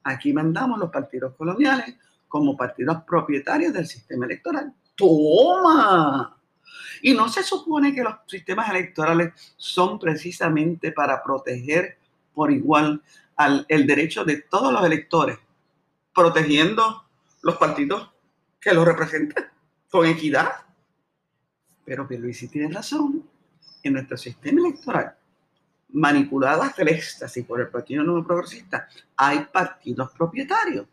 aquí 0.04 0.34
mandamos 0.34 0.80
los 0.80 0.92
partidos 0.92 1.36
coloniales 1.36 1.96
como 2.28 2.56
partidos 2.56 3.04
propietarios 3.04 3.74
del 3.74 3.88
sistema 3.88 4.26
electoral. 4.26 4.74
¡Toma! 4.96 6.38
Y 7.02 7.14
no 7.14 7.28
se 7.30 7.44
supone 7.44 7.94
que 7.94 8.04
los 8.04 8.16
sistemas 8.28 8.70
electorales 8.70 9.34
son 9.58 10.00
precisamente 10.00 10.92
para 10.92 11.22
proteger 11.24 11.98
por 12.34 12.52
igual 12.52 13.02
al, 13.36 13.66
el 13.68 13.88
derecho 13.88 14.24
de 14.24 14.38
todos 14.44 14.72
los 14.72 14.86
electores, 14.86 15.38
protegiendo 16.14 17.06
los 17.42 17.58
partidos 17.58 18.12
que 18.60 18.74
los 18.74 18.86
representan 18.86 19.46
con 19.90 20.06
equidad. 20.06 20.52
Pero 21.84 22.08
Luis 22.10 22.50
tiene 22.52 22.74
razón, 22.74 23.28
en 23.84 23.94
nuestro 23.94 24.18
sistema 24.18 24.62
electoral, 24.62 25.16
manipulado 25.94 26.64
hasta 26.64 26.82
el 26.82 26.90
éxtasis 26.90 27.46
por 27.46 27.62
el 27.62 27.68
Partido 27.68 28.04
Nuevo 28.04 28.26
Progresista, 28.26 28.88
hay 29.16 29.46
partidos 29.52 30.12
propietarios. 30.12 30.86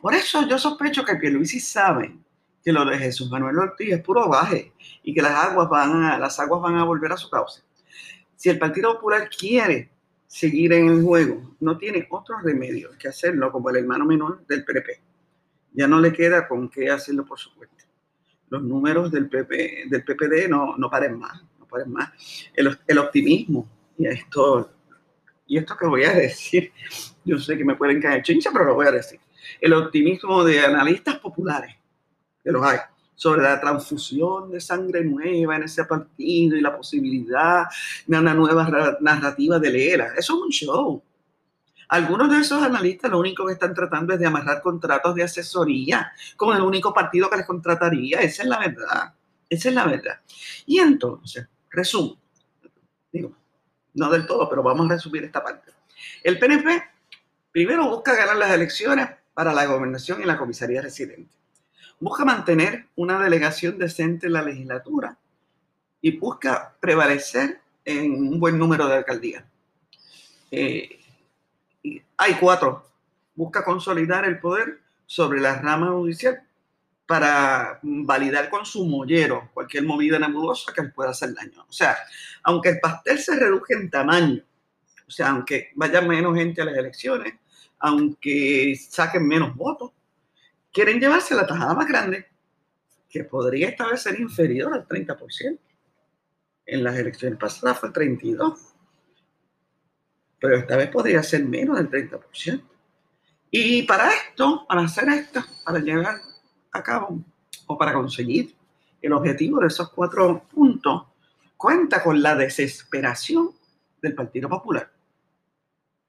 Por 0.00 0.14
eso 0.14 0.46
yo 0.46 0.58
sospecho 0.58 1.04
que 1.04 1.16
Pierluisi 1.16 1.60
sabe 1.60 2.16
que 2.64 2.72
lo 2.72 2.84
de 2.84 2.98
Jesús 2.98 3.30
Manuel 3.30 3.58
Ortiz 3.58 3.92
es 3.92 4.02
puro 4.02 4.28
baje 4.28 4.72
y 5.02 5.14
que 5.14 5.22
las 5.22 5.32
aguas 5.32 5.68
van 5.68 6.04
a, 6.04 6.18
las 6.18 6.38
aguas 6.38 6.60
van 6.60 6.76
a 6.76 6.84
volver 6.84 7.12
a 7.12 7.16
su 7.16 7.28
cauce. 7.30 7.62
Si 8.36 8.48
el 8.48 8.58
Partido 8.58 8.94
Popular 8.94 9.28
quiere 9.28 9.90
seguir 10.26 10.72
en 10.72 10.88
el 10.88 11.02
juego, 11.02 11.56
no 11.60 11.76
tiene 11.76 12.06
otro 12.10 12.38
remedio 12.38 12.90
que 12.98 13.08
hacerlo 13.08 13.50
como 13.50 13.70
el 13.70 13.76
hermano 13.76 14.04
menor 14.04 14.46
del 14.46 14.64
PNP. 14.64 15.00
Ya 15.72 15.88
no 15.88 16.00
le 16.00 16.12
queda 16.12 16.46
con 16.46 16.68
qué 16.68 16.90
hacerlo 16.90 17.24
por 17.24 17.38
su 17.38 17.54
cuenta. 17.54 17.84
los 18.50 18.62
números 18.62 19.10
del, 19.10 19.28
PP, 19.28 19.84
del 19.88 20.04
PPD 20.04 20.48
no, 20.48 20.76
no 20.76 20.88
paren 20.88 21.18
más, 21.18 21.42
no 21.58 21.66
paren 21.66 21.92
más. 21.92 22.12
El, 22.54 22.78
el 22.86 22.98
optimismo, 22.98 23.68
y 23.98 24.06
esto, 24.06 24.70
y 25.46 25.58
esto 25.58 25.76
que 25.76 25.86
voy 25.86 26.04
a 26.04 26.12
decir, 26.14 26.72
yo 27.24 27.38
sé 27.38 27.58
que 27.58 27.64
me 27.64 27.74
pueden 27.74 28.00
caer 28.00 28.22
chincha, 28.22 28.50
pero 28.52 28.64
lo 28.64 28.74
voy 28.74 28.86
a 28.86 28.92
decir. 28.92 29.20
El 29.60 29.72
optimismo 29.74 30.44
de 30.44 30.60
analistas 30.60 31.18
populares, 31.18 31.74
que 32.42 32.52
los 32.52 32.64
hay, 32.64 32.78
sobre 33.14 33.42
la 33.42 33.60
transfusión 33.60 34.50
de 34.50 34.60
sangre 34.60 35.04
nueva 35.04 35.56
en 35.56 35.64
ese 35.64 35.84
partido 35.84 36.56
y 36.56 36.60
la 36.60 36.76
posibilidad 36.76 37.64
de 38.06 38.18
una 38.18 38.32
nueva 38.32 38.96
narrativa 39.00 39.58
de 39.58 39.70
leer. 39.70 40.00
Eso 40.16 40.34
es 40.34 40.42
un 40.42 40.50
show. 40.50 41.02
Algunos 41.88 42.30
de 42.30 42.38
esos 42.38 42.62
analistas 42.62 43.10
lo 43.10 43.18
único 43.18 43.46
que 43.46 43.54
están 43.54 43.74
tratando 43.74 44.12
es 44.12 44.20
de 44.20 44.26
amarrar 44.26 44.60
contratos 44.60 45.14
de 45.14 45.22
asesoría 45.24 46.12
con 46.36 46.54
el 46.54 46.62
único 46.62 46.92
partido 46.92 47.28
que 47.28 47.38
les 47.38 47.46
contrataría. 47.46 48.20
Esa 48.20 48.42
es 48.42 48.48
la 48.48 48.58
verdad. 48.58 49.14
Esa 49.48 49.68
es 49.70 49.74
la 49.74 49.86
verdad. 49.86 50.20
Y 50.66 50.78
entonces, 50.78 51.48
resumo. 51.70 52.20
Digo, 53.10 53.34
no 53.98 54.10
del 54.10 54.26
todo, 54.26 54.48
pero 54.48 54.62
vamos 54.62 54.86
a 54.86 54.94
resumir 54.94 55.24
esta 55.24 55.42
parte. 55.42 55.72
El 56.22 56.38
PNP 56.38 56.82
primero 57.52 57.88
busca 57.88 58.14
ganar 58.14 58.36
las 58.36 58.52
elecciones 58.52 59.08
para 59.34 59.52
la 59.52 59.66
gobernación 59.66 60.22
y 60.22 60.24
la 60.24 60.38
comisaría 60.38 60.80
residente. 60.80 61.34
Busca 62.00 62.24
mantener 62.24 62.86
una 62.96 63.18
delegación 63.18 63.78
decente 63.78 64.26
en 64.26 64.32
la 64.32 64.42
legislatura 64.42 65.16
y 66.00 66.16
busca 66.16 66.74
prevalecer 66.80 67.60
en 67.84 68.12
un 68.12 68.38
buen 68.38 68.58
número 68.58 68.86
de 68.86 68.96
alcaldías. 68.96 69.44
Eh, 70.50 71.00
hay 72.16 72.34
cuatro. 72.34 72.86
Busca 73.34 73.64
consolidar 73.64 74.24
el 74.24 74.38
poder 74.38 74.80
sobre 75.06 75.40
la 75.40 75.60
rama 75.60 75.90
judicial 75.92 76.42
para 77.08 77.80
validar 77.82 78.50
con 78.50 78.66
su 78.66 78.84
mollero 78.84 79.50
cualquier 79.54 79.84
movida 79.84 80.18
nebulosa 80.18 80.74
que 80.74 80.82
pueda 80.82 81.10
hacer 81.10 81.32
daño. 81.32 81.64
O 81.66 81.72
sea, 81.72 81.96
aunque 82.42 82.68
el 82.68 82.80
pastel 82.80 83.18
se 83.18 83.34
reduje 83.34 83.72
en 83.72 83.88
tamaño, 83.88 84.44
o 85.06 85.10
sea, 85.10 85.30
aunque 85.30 85.70
vaya 85.74 86.02
menos 86.02 86.36
gente 86.36 86.60
a 86.60 86.66
las 86.66 86.76
elecciones, 86.76 87.32
aunque 87.78 88.78
saquen 88.78 89.26
menos 89.26 89.56
votos, 89.56 89.92
quieren 90.70 91.00
llevarse 91.00 91.34
la 91.34 91.46
tajada 91.46 91.72
más 91.72 91.88
grande, 91.88 92.26
que 93.08 93.24
podría 93.24 93.70
esta 93.70 93.88
vez 93.88 94.02
ser 94.02 94.20
inferior 94.20 94.74
al 94.74 94.86
30%. 94.86 95.58
En 96.66 96.84
las 96.84 96.94
elecciones 96.98 97.38
pasadas 97.38 97.78
fue 97.78 97.88
el 97.88 97.94
32% 97.94 98.68
pero 100.40 100.56
esta 100.56 100.76
vez 100.76 100.88
podría 100.88 101.20
ser 101.22 101.44
menos 101.44 101.78
del 101.78 101.90
30%. 101.90 102.62
Y 103.50 103.82
para 103.84 104.12
esto, 104.12 104.66
para 104.68 104.82
hacer 104.82 105.08
esto, 105.08 105.42
para 105.64 105.78
llegar 105.80 106.20
a 106.72 106.82
cabo 106.82 107.18
o 107.66 107.78
para 107.78 107.92
conseguir 107.92 108.54
el 109.00 109.12
objetivo 109.12 109.60
de 109.60 109.68
esos 109.68 109.90
cuatro 109.90 110.42
puntos, 110.52 111.04
cuenta 111.56 112.02
con 112.02 112.20
la 112.20 112.34
desesperación 112.34 113.50
del 114.00 114.14
Partido 114.14 114.48
Popular, 114.48 114.90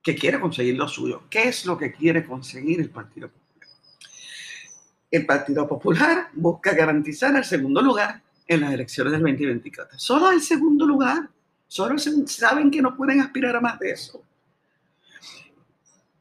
que 0.02 0.16
quiere 0.16 0.40
conseguir 0.40 0.76
lo 0.76 0.88
suyo. 0.88 1.24
¿Qué 1.30 1.50
es 1.50 1.66
lo 1.66 1.78
que 1.78 1.92
quiere 1.92 2.26
conseguir 2.26 2.80
el 2.80 2.90
Partido 2.90 3.30
Popular? 3.30 3.40
El 5.12 5.26
Partido 5.26 5.68
Popular 5.68 6.30
busca 6.34 6.74
garantizar 6.74 7.36
el 7.36 7.44
segundo 7.44 7.82
lugar 7.82 8.22
en 8.48 8.62
las 8.62 8.74
elecciones 8.74 9.12
del 9.12 9.22
2024. 9.22 9.98
Solo 9.98 10.32
el 10.32 10.42
segundo 10.42 10.86
lugar. 10.86 11.30
Solo 11.68 11.98
saben 12.00 12.72
que 12.72 12.82
no 12.82 12.96
pueden 12.96 13.22
aspirar 13.22 13.56
a 13.56 13.62
más 13.62 13.78
de 13.80 13.92
eso. 13.92 14.24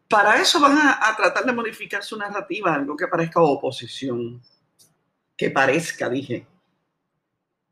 Para 0.09 0.41
eso 0.41 0.59
van 0.59 0.79
a, 0.79 1.15
tratar 1.17 1.45
de 1.45 1.53
modificar 1.53 2.03
su 2.03 2.17
narrativa, 2.17 2.75
algo 2.75 2.97
que 2.97 3.07
parezca 3.07 3.43
oposición. 3.43 4.41
Que 5.37 5.51
parezca, 5.51 6.09
dije. 6.09 6.47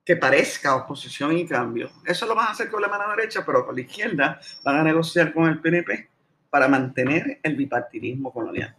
Que 0.04 0.16
parezca 0.16 0.76
oposición 0.76 1.36
y 1.36 1.46
cambio. 1.46 1.90
Eso 2.04 2.26
lo 2.26 2.34
van 2.34 2.48
a 2.48 2.50
hacer 2.50 2.70
con 2.70 2.82
la 2.82 2.88
mano 2.88 3.08
derecha, 3.16 3.44
pero 3.44 3.64
con 3.64 3.74
la 3.74 3.80
izquierda 3.80 4.40
van 4.62 4.76
a 4.76 4.84
negociar 4.84 5.32
con 5.32 5.48
el 5.48 5.60
PNP 5.60 6.10
para 6.50 6.68
mantener 6.68 7.40
el 7.42 7.56
bipartidismo 7.56 8.32
colonial. 8.32 8.76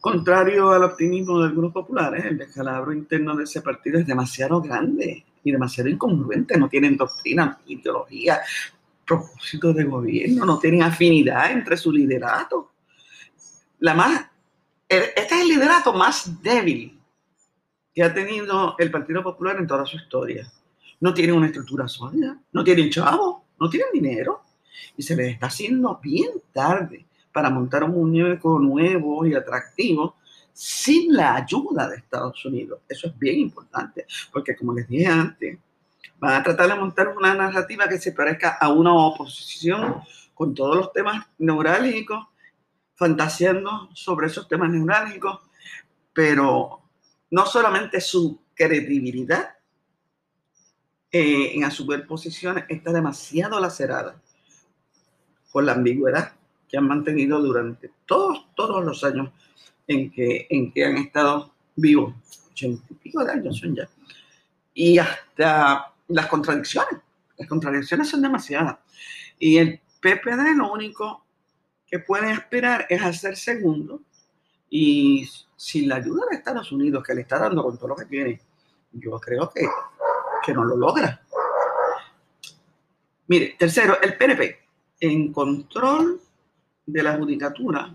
Contrario 0.00 0.70
al 0.70 0.84
optimismo 0.84 1.38
de 1.40 1.48
algunos 1.48 1.72
populares, 1.72 2.24
el 2.24 2.38
descalabro 2.38 2.94
interno 2.94 3.36
de 3.36 3.44
ese 3.44 3.60
partido 3.60 3.98
es 3.98 4.06
demasiado 4.06 4.62
grande 4.62 5.26
y 5.44 5.52
demasiado 5.52 5.90
incongruente, 5.90 6.56
no 6.56 6.70
tienen 6.70 6.96
doctrina, 6.96 7.58
ideología, 7.66 8.40
propósito 9.10 9.72
de 9.72 9.82
gobierno, 9.82 10.46
no 10.46 10.60
tienen 10.60 10.84
afinidad 10.84 11.50
entre 11.50 11.76
su 11.76 11.90
liderato. 11.90 12.70
La 13.80 13.92
más, 13.92 14.26
este 14.88 15.20
es 15.20 15.32
el 15.32 15.48
liderato 15.48 15.92
más 15.92 16.40
débil 16.40 16.96
que 17.92 18.04
ha 18.04 18.14
tenido 18.14 18.76
el 18.78 18.88
Partido 18.88 19.20
Popular 19.24 19.56
en 19.56 19.66
toda 19.66 19.84
su 19.84 19.96
historia. 19.96 20.48
No 21.00 21.12
tienen 21.12 21.34
una 21.34 21.46
estructura 21.46 21.88
sólida, 21.88 22.38
no 22.52 22.62
tienen 22.62 22.88
chavo, 22.88 23.46
no 23.58 23.68
tienen 23.68 23.88
dinero 23.92 24.42
y 24.96 25.02
se 25.02 25.16
les 25.16 25.32
está 25.32 25.46
haciendo 25.46 25.98
bien 26.00 26.30
tarde 26.52 27.04
para 27.32 27.50
montar 27.50 27.82
un 27.82 27.92
muñeco 27.92 28.60
nuevo 28.60 29.26
y 29.26 29.34
atractivo 29.34 30.18
sin 30.52 31.16
la 31.16 31.34
ayuda 31.34 31.88
de 31.88 31.96
Estados 31.96 32.44
Unidos. 32.44 32.80
Eso 32.88 33.08
es 33.08 33.18
bien 33.18 33.40
importante, 33.40 34.06
porque 34.32 34.54
como 34.54 34.72
les 34.72 34.86
dije 34.86 35.06
antes, 35.06 35.58
van 36.20 36.34
a 36.34 36.42
tratar 36.42 36.68
de 36.68 36.74
montar 36.74 37.08
una 37.08 37.34
narrativa 37.34 37.88
que 37.88 37.98
se 37.98 38.12
parezca 38.12 38.50
a 38.50 38.68
una 38.68 38.94
oposición 38.94 40.02
con 40.34 40.54
todos 40.54 40.76
los 40.76 40.92
temas 40.92 41.26
neurálgicos, 41.38 42.26
fantaseando 42.94 43.88
sobre 43.94 44.26
esos 44.26 44.46
temas 44.46 44.70
neurálgicos, 44.70 45.40
pero 46.12 46.82
no 47.30 47.46
solamente 47.46 48.00
su 48.00 48.42
credibilidad 48.54 49.54
eh, 51.10 51.52
en 51.54 51.64
asumir 51.64 52.06
posiciones 52.06 52.64
está 52.68 52.92
demasiado 52.92 53.58
lacerada 53.58 54.20
por 55.50 55.64
la 55.64 55.72
ambigüedad 55.72 56.34
que 56.68 56.76
han 56.76 56.86
mantenido 56.86 57.40
durante 57.40 57.90
todos, 58.06 58.46
todos 58.54 58.84
los 58.84 59.02
años 59.02 59.30
en 59.88 60.10
que, 60.10 60.46
en 60.50 60.70
que 60.70 60.84
han 60.84 60.98
estado 60.98 61.52
vivos, 61.74 62.14
ochenta 62.50 62.84
y 62.90 62.94
pico 62.94 63.24
de 63.24 63.32
años 63.32 63.58
son 63.58 63.74
ya, 63.74 63.88
y 64.74 64.98
hasta 64.98 65.92
las 66.10 66.26
contradicciones, 66.26 67.00
las 67.36 67.48
contradicciones 67.48 68.08
son 68.08 68.22
demasiadas. 68.22 68.78
Y 69.38 69.58
el 69.58 69.80
PPD 70.00 70.56
lo 70.56 70.72
único 70.72 71.24
que 71.86 71.98
puede 71.98 72.32
esperar 72.32 72.86
es 72.88 73.02
hacer 73.02 73.36
segundo 73.36 74.02
y 74.68 75.28
sin 75.56 75.88
la 75.88 75.96
ayuda 75.96 76.22
de 76.30 76.36
Estados 76.36 76.70
Unidos 76.72 77.02
que 77.04 77.14
le 77.14 77.22
está 77.22 77.38
dando 77.38 77.62
con 77.62 77.76
todo 77.76 77.88
lo 77.88 77.96
que 77.96 78.06
tiene, 78.06 78.40
yo 78.92 79.18
creo 79.18 79.50
que, 79.50 79.66
que 80.44 80.52
no 80.52 80.64
lo 80.64 80.76
logra. 80.76 81.20
Mire, 83.26 83.56
tercero, 83.58 84.00
el 84.00 84.16
PNP 84.16 84.58
en 85.00 85.32
control 85.32 86.20
de 86.86 87.02
la 87.02 87.16
judicatura 87.16 87.94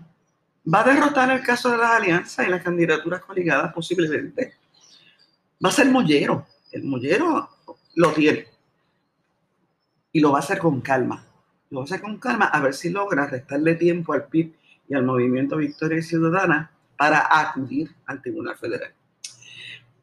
va 0.72 0.80
a 0.80 0.84
derrotar 0.84 1.30
el 1.30 1.42
caso 1.42 1.70
de 1.70 1.78
las 1.78 1.92
alianzas 1.92 2.46
y 2.46 2.50
las 2.50 2.62
candidaturas 2.62 3.22
coligadas 3.22 3.72
posiblemente. 3.72 4.54
Va 5.64 5.68
a 5.68 5.72
ser 5.72 5.86
mollero. 5.90 6.46
El 6.72 6.84
mollero 6.84 7.55
lo 7.96 8.12
tiene. 8.12 8.46
Y 10.12 10.20
lo 10.20 10.30
va 10.30 10.38
a 10.38 10.42
hacer 10.42 10.58
con 10.58 10.80
calma. 10.80 11.24
Lo 11.70 11.80
va 11.80 11.82
a 11.82 11.86
hacer 11.86 12.00
con 12.00 12.18
calma 12.18 12.46
a 12.46 12.60
ver 12.60 12.74
si 12.74 12.90
logra 12.90 13.26
restarle 13.26 13.74
tiempo 13.74 14.12
al 14.12 14.26
PIB 14.26 14.54
y 14.88 14.94
al 14.94 15.04
Movimiento 15.04 15.56
Victoria 15.56 16.00
Ciudadana 16.00 16.70
para 16.96 17.26
acudir 17.28 17.90
al 18.06 18.22
Tribunal 18.22 18.56
Federal. 18.56 18.92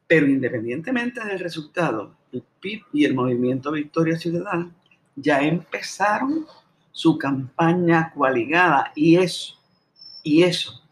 Pero 0.08 0.28
independientemente 0.28 1.24
del 1.24 1.40
resultado, 1.40 2.16
el 2.32 2.44
PIB 2.60 2.84
y 2.92 3.06
el 3.06 3.14
Movimiento 3.14 3.72
Victoria 3.72 4.18
Ciudadana 4.18 4.72
ya 5.16 5.42
empezaron 5.42 6.46
su 6.92 7.18
campaña 7.18 8.12
coaligada 8.14 8.92
y 8.96 9.18
eso, 9.18 9.60
y 10.24 10.44
eso 10.44 10.84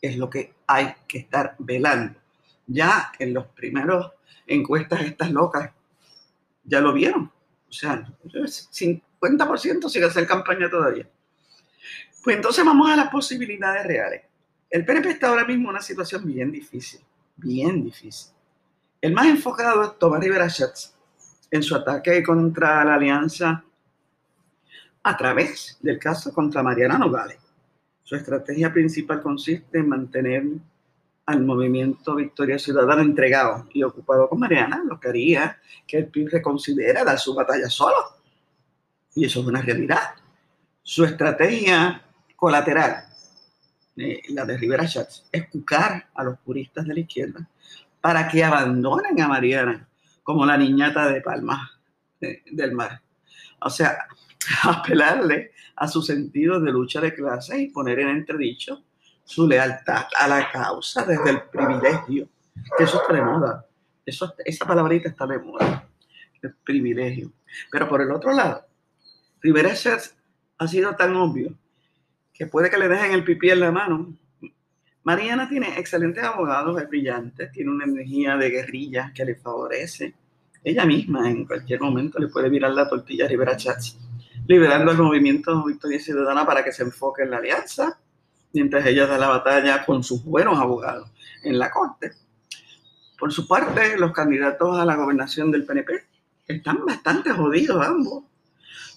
es 0.00 0.16
lo 0.16 0.30
que 0.30 0.54
hay 0.66 0.94
que 1.06 1.18
estar 1.18 1.56
velando. 1.58 2.18
Ya 2.66 3.12
en 3.18 3.34
los 3.34 3.46
primeros 3.46 4.12
encuestas 4.46 5.02
estas 5.02 5.30
locas 5.30 5.70
ya 6.64 6.80
lo 6.80 6.92
vieron. 6.92 7.30
O 7.68 7.72
sea, 7.72 8.06
50% 8.24 9.88
sigue 9.88 10.04
hacer 10.04 10.26
campaña 10.26 10.70
todavía. 10.70 11.08
Pues 12.22 12.36
entonces 12.36 12.64
vamos 12.64 12.90
a 12.90 12.96
las 12.96 13.08
posibilidades 13.08 13.86
reales. 13.86 14.22
El 14.70 14.84
PNP 14.84 15.10
está 15.10 15.28
ahora 15.28 15.44
mismo 15.44 15.64
en 15.64 15.70
una 15.70 15.82
situación 15.82 16.24
bien 16.24 16.50
difícil, 16.50 17.00
bien 17.36 17.84
difícil. 17.84 18.32
El 19.00 19.12
más 19.12 19.26
enfocado 19.26 19.84
es 19.84 19.98
Tomás 19.98 20.20
Rivera 20.20 20.48
Schatz 20.48 20.94
en 21.50 21.62
su 21.62 21.76
ataque 21.76 22.22
contra 22.22 22.84
la 22.84 22.94
alianza 22.94 23.62
a 25.02 25.16
través 25.16 25.78
del 25.80 25.98
caso 25.98 26.32
contra 26.32 26.62
Mariana 26.62 26.98
Nogales. 26.98 27.38
Su 28.02 28.16
estrategia 28.16 28.72
principal 28.72 29.22
consiste 29.22 29.78
en 29.78 29.88
mantener 29.88 30.44
al 31.26 31.42
movimiento 31.42 32.14
Victoria 32.14 32.58
Ciudadana 32.58 33.02
entregado 33.02 33.66
y 33.72 33.82
ocupado 33.82 34.28
con 34.28 34.40
Mariana, 34.40 34.82
lo 34.86 35.00
que 35.00 35.08
haría 35.08 35.58
que 35.86 35.98
el 35.98 36.08
PIB 36.08 36.30
reconsidera 36.30 37.04
dar 37.04 37.18
su 37.18 37.34
batalla 37.34 37.68
solo. 37.68 37.96
Y 39.14 39.24
eso 39.24 39.40
es 39.40 39.46
una 39.46 39.62
realidad. 39.62 40.14
Su 40.82 41.04
estrategia 41.04 42.02
colateral, 42.36 43.04
eh, 43.96 44.22
la 44.30 44.44
de 44.44 44.58
Rivera 44.58 44.86
Schatz, 44.86 45.24
es 45.32 45.48
cucar 45.48 46.08
a 46.14 46.24
los 46.24 46.38
puristas 46.40 46.86
de 46.86 46.94
la 46.94 47.00
izquierda 47.00 47.48
para 48.00 48.28
que 48.28 48.44
abandonen 48.44 49.18
a 49.20 49.28
Mariana 49.28 49.88
como 50.22 50.44
la 50.44 50.58
niñata 50.58 51.08
de 51.08 51.20
Palma 51.20 51.70
del 52.20 52.72
Mar. 52.72 53.00
O 53.60 53.70
sea, 53.70 53.96
apelarle 54.64 55.52
a 55.76 55.88
su 55.88 56.02
sentido 56.02 56.60
de 56.60 56.70
lucha 56.70 57.00
de 57.00 57.14
clase 57.14 57.60
y 57.60 57.70
poner 57.70 58.00
en 58.00 58.08
entredicho 58.08 58.82
su 59.24 59.48
lealtad 59.48 60.06
a 60.18 60.28
la 60.28 60.50
causa 60.50 61.04
desde 61.04 61.30
el 61.30 61.42
privilegio, 61.42 62.28
que 62.76 62.84
eso 62.84 63.00
está 63.00 63.14
de 63.14 63.22
moda. 63.22 63.66
Eso, 64.06 64.34
esa 64.44 64.66
palabrita 64.66 65.08
está 65.08 65.26
de 65.26 65.38
moda, 65.38 65.88
el 66.42 66.54
privilegio. 66.56 67.32
Pero 67.70 67.88
por 67.88 68.02
el 68.02 68.10
otro 68.12 68.32
lado, 68.32 68.66
Rivera 69.40 69.72
ha 70.58 70.68
sido 70.68 70.96
tan 70.96 71.16
obvio 71.16 71.54
que 72.32 72.46
puede 72.46 72.70
que 72.70 72.78
le 72.78 72.88
dejen 72.88 73.12
el 73.12 73.24
pipí 73.24 73.50
en 73.50 73.60
la 73.60 73.70
mano. 73.70 74.16
Mariana 75.04 75.48
tiene 75.48 75.78
excelentes 75.78 76.24
abogados, 76.24 76.80
es 76.80 76.88
brillante, 76.88 77.48
tiene 77.48 77.70
una 77.70 77.84
energía 77.84 78.36
de 78.36 78.50
guerrilla 78.50 79.12
que 79.14 79.24
le 79.24 79.36
favorece. 79.36 80.14
Ella 80.62 80.86
misma 80.86 81.30
en 81.30 81.44
cualquier 81.44 81.80
momento 81.80 82.18
le 82.18 82.28
puede 82.28 82.48
virar 82.48 82.72
la 82.72 82.88
tortilla 82.88 83.26
a 83.26 83.28
Rivera 83.28 83.56
Chats, 83.56 83.98
liberando 84.46 84.92
el 84.92 84.98
movimiento 84.98 85.62
Victoria 85.64 86.00
Ciudadana 86.00 86.46
para 86.46 86.64
que 86.64 86.72
se 86.72 86.82
enfoque 86.82 87.22
en 87.22 87.30
la 87.30 87.36
alianza, 87.36 87.98
mientras 88.54 88.86
ella 88.86 89.06
da 89.06 89.18
la 89.18 89.28
batalla 89.28 89.84
con 89.84 90.02
sus 90.02 90.24
buenos 90.24 90.58
abogados 90.58 91.10
en 91.42 91.58
la 91.58 91.70
corte. 91.70 92.12
Por 93.18 93.32
su 93.32 93.46
parte, 93.46 93.98
los 93.98 94.12
candidatos 94.12 94.78
a 94.78 94.84
la 94.84 94.94
gobernación 94.94 95.50
del 95.50 95.66
PNP 95.66 96.04
están 96.46 96.84
bastante 96.86 97.30
jodidos 97.32 97.84
ambos. 97.84 98.24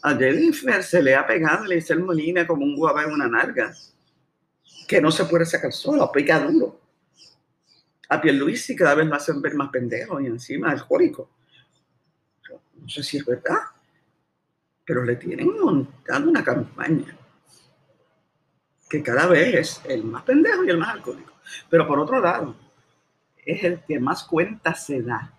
A 0.04 0.16
Jennifer 0.16 0.84
se 0.84 1.02
le 1.02 1.16
ha 1.16 1.26
pegado 1.26 1.64
a 1.64 1.68
Leisel 1.68 2.04
Molina 2.04 2.46
como 2.46 2.64
un 2.64 2.76
guava 2.76 3.04
en 3.04 3.12
una 3.12 3.28
narga, 3.28 3.74
que 4.88 5.02
no 5.02 5.12
se 5.12 5.26
puede 5.26 5.46
sacar 5.46 5.74
solo, 5.74 6.12
pica 6.12 6.40
duro. 6.40 6.80
A 8.10 8.22
Pierluisi 8.22 8.76
cada 8.76 8.94
vez 8.96 9.08
más 9.08 9.24
hacen 9.24 9.42
ver 9.42 9.56
más 9.56 9.70
pendejo 9.70 10.22
y 10.22 10.28
encima 10.28 10.70
alcohólico. 10.70 11.32
No 12.76 12.88
sé 12.88 13.02
si 13.02 13.18
es 13.18 13.26
verdad, 13.26 13.58
pero 14.86 15.04
le 15.04 15.16
tienen 15.16 15.60
montado 15.60 16.30
una 16.30 16.44
campaña 16.44 17.18
que 18.90 19.04
cada 19.04 19.28
vez 19.28 19.56
es 19.56 19.82
el 19.86 20.04
más 20.04 20.24
pendejo 20.24 20.64
y 20.64 20.70
el 20.70 20.78
más 20.78 20.90
alcohólico. 20.90 21.34
Pero 21.70 21.88
por 21.88 22.00
otro 22.00 22.20
lado, 22.20 22.56
es 23.46 23.64
el 23.64 23.82
que 23.82 24.00
más 24.00 24.24
cuenta 24.24 24.74
se 24.74 25.02
da 25.02 25.34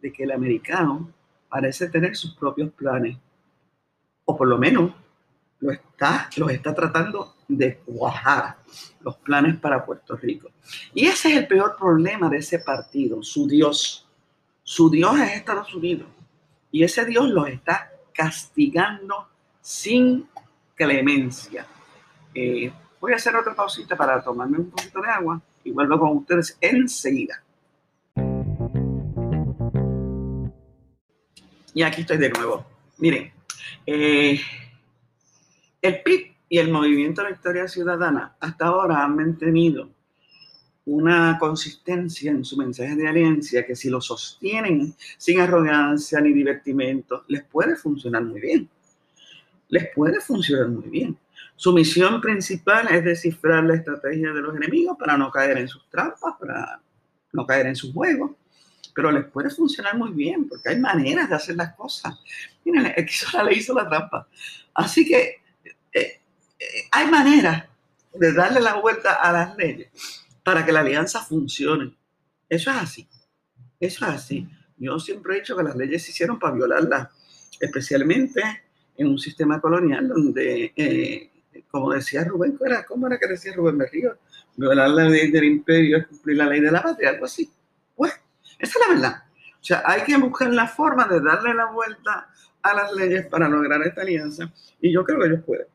de 0.00 0.12
que 0.12 0.24
el 0.24 0.32
americano 0.32 1.12
parece 1.48 1.88
tener 1.88 2.16
sus 2.16 2.34
propios 2.34 2.70
planes 2.72 3.16
o 4.24 4.36
por 4.36 4.46
lo 4.46 4.58
menos 4.58 4.92
lo 5.60 5.72
está, 5.72 6.28
los 6.36 6.50
está 6.50 6.74
tratando 6.74 7.34
de 7.48 7.78
cuajar 7.78 8.58
los 9.00 9.16
planes 9.16 9.58
para 9.58 9.84
Puerto 9.84 10.16
Rico. 10.16 10.50
Y 10.94 11.06
ese 11.06 11.30
es 11.30 11.38
el 11.38 11.48
peor 11.48 11.76
problema 11.76 12.28
de 12.28 12.38
ese 12.38 12.58
partido, 12.58 13.22
su 13.22 13.48
Dios. 13.48 14.06
Su 14.62 14.90
Dios 14.90 15.18
es 15.18 15.32
Estados 15.32 15.74
Unidos. 15.74 16.06
Y 16.70 16.84
ese 16.84 17.06
Dios 17.06 17.28
los 17.30 17.48
está 17.48 17.90
castigando 18.12 19.28
sin 19.60 20.28
clemencia. 20.74 21.66
Eh, 22.34 22.72
voy 23.00 23.12
a 23.12 23.16
hacer 23.16 23.34
otra 23.36 23.54
pausita 23.54 23.96
para 23.96 24.22
tomarme 24.22 24.58
un 24.58 24.70
poquito 24.70 25.00
de 25.00 25.08
agua 25.08 25.40
y 25.64 25.70
vuelvo 25.70 25.98
con 25.98 26.16
ustedes 26.18 26.56
enseguida. 26.60 27.42
Y 31.74 31.82
aquí 31.82 32.00
estoy 32.00 32.18
de 32.18 32.30
nuevo. 32.30 32.66
Miren, 32.98 33.32
eh, 33.86 34.40
el 35.80 36.02
PIB 36.02 36.34
y 36.48 36.58
el 36.58 36.70
Movimiento 36.70 37.22
de 37.22 37.28
Victoria 37.28 37.68
Ciudadana 37.68 38.36
hasta 38.40 38.66
ahora 38.66 39.04
han 39.04 39.16
mantenido 39.16 39.90
una 40.86 41.36
consistencia 41.38 42.30
en 42.30 42.44
su 42.44 42.56
mensaje 42.56 42.96
de 42.96 43.06
alianza 43.06 43.62
que 43.62 43.76
si 43.76 43.90
lo 43.90 44.00
sostienen 44.00 44.94
sin 45.18 45.38
arrogancia 45.38 46.18
ni 46.20 46.32
divertimento, 46.32 47.24
les 47.28 47.44
puede 47.44 47.76
funcionar 47.76 48.24
muy 48.24 48.40
bien. 48.40 48.68
Les 49.68 49.88
puede 49.94 50.20
funcionar 50.20 50.68
muy 50.68 50.88
bien. 50.88 51.18
Su 51.58 51.74
misión 51.74 52.22
principal 52.22 52.88
es 52.88 53.04
descifrar 53.04 53.64
la 53.64 53.74
estrategia 53.74 54.32
de 54.32 54.40
los 54.40 54.56
enemigos 54.56 54.96
para 54.98 55.18
no 55.18 55.30
caer 55.30 55.58
en 55.58 55.68
sus 55.68 55.86
trampas, 55.90 56.34
para 56.40 56.80
no 57.32 57.46
caer 57.46 57.66
en 57.66 57.76
sus 57.76 57.92
juegos 57.92 58.30
pero 58.98 59.12
les 59.12 59.26
puede 59.26 59.48
funcionar 59.48 59.96
muy 59.96 60.10
bien 60.10 60.48
porque 60.48 60.70
hay 60.70 60.80
maneras 60.80 61.28
de 61.28 61.36
hacer 61.36 61.54
las 61.54 61.72
cosas. 61.76 62.18
Miren, 62.64 62.86
el 62.86 63.06
que 63.06 63.12
hizo 63.12 63.28
la 63.32 63.44
ley 63.44 63.58
hizo 63.58 63.72
la 63.72 63.88
trampa. 63.88 64.26
Así 64.74 65.06
que 65.06 65.40
eh, 65.94 66.20
eh, 66.58 66.66
hay 66.90 67.08
maneras 67.08 67.64
de 68.12 68.32
darle 68.32 68.58
la 68.58 68.74
vuelta 68.74 69.14
a 69.14 69.30
las 69.30 69.56
leyes 69.56 69.88
para 70.42 70.66
que 70.66 70.72
la 70.72 70.80
alianza 70.80 71.20
funcione. 71.20 71.96
Eso 72.48 72.72
es 72.72 72.76
así. 72.76 73.08
Eso 73.78 74.04
es 74.04 74.10
así. 74.10 74.48
Yo 74.76 74.98
siempre 74.98 75.36
he 75.36 75.40
dicho 75.42 75.56
que 75.56 75.62
las 75.62 75.76
leyes 75.76 76.02
se 76.02 76.10
hicieron 76.10 76.36
para 76.36 76.56
violarlas, 76.56 77.08
especialmente 77.60 78.42
en 78.96 79.06
un 79.06 79.18
sistema 79.20 79.60
colonial 79.60 80.08
donde, 80.08 80.72
eh, 80.74 81.30
como 81.70 81.92
decía 81.92 82.24
Rubén, 82.24 82.58
¿cómo 82.86 83.06
era 83.06 83.18
que 83.18 83.26
decía 83.26 83.52
Rubén 83.54 83.78
Berrío? 83.78 84.16
Violar 84.56 84.90
la 84.90 85.04
ley 85.04 85.30
del 85.30 85.44
imperio 85.44 85.98
es 85.98 86.06
cumplir 86.06 86.36
la 86.36 86.46
ley 86.46 86.60
de 86.60 86.70
la 86.70 86.82
patria, 86.82 87.10
algo 87.10 87.24
así. 87.24 87.50
Pues 87.94 88.12
esa 88.58 88.78
es 88.78 88.86
la 88.88 88.94
verdad. 88.94 89.22
O 89.60 89.64
sea, 89.64 89.82
hay 89.84 90.02
que 90.02 90.16
buscar 90.16 90.52
la 90.52 90.66
forma 90.66 91.06
de 91.06 91.20
darle 91.20 91.54
la 91.54 91.66
vuelta 91.66 92.28
a 92.62 92.74
las 92.74 92.92
leyes 92.92 93.26
para 93.26 93.48
lograr 93.48 93.82
esta 93.82 94.02
alianza 94.02 94.52
y 94.80 94.92
yo 94.92 95.04
creo 95.04 95.20
que 95.20 95.26
ellos 95.26 95.44
pueden. 95.44 95.66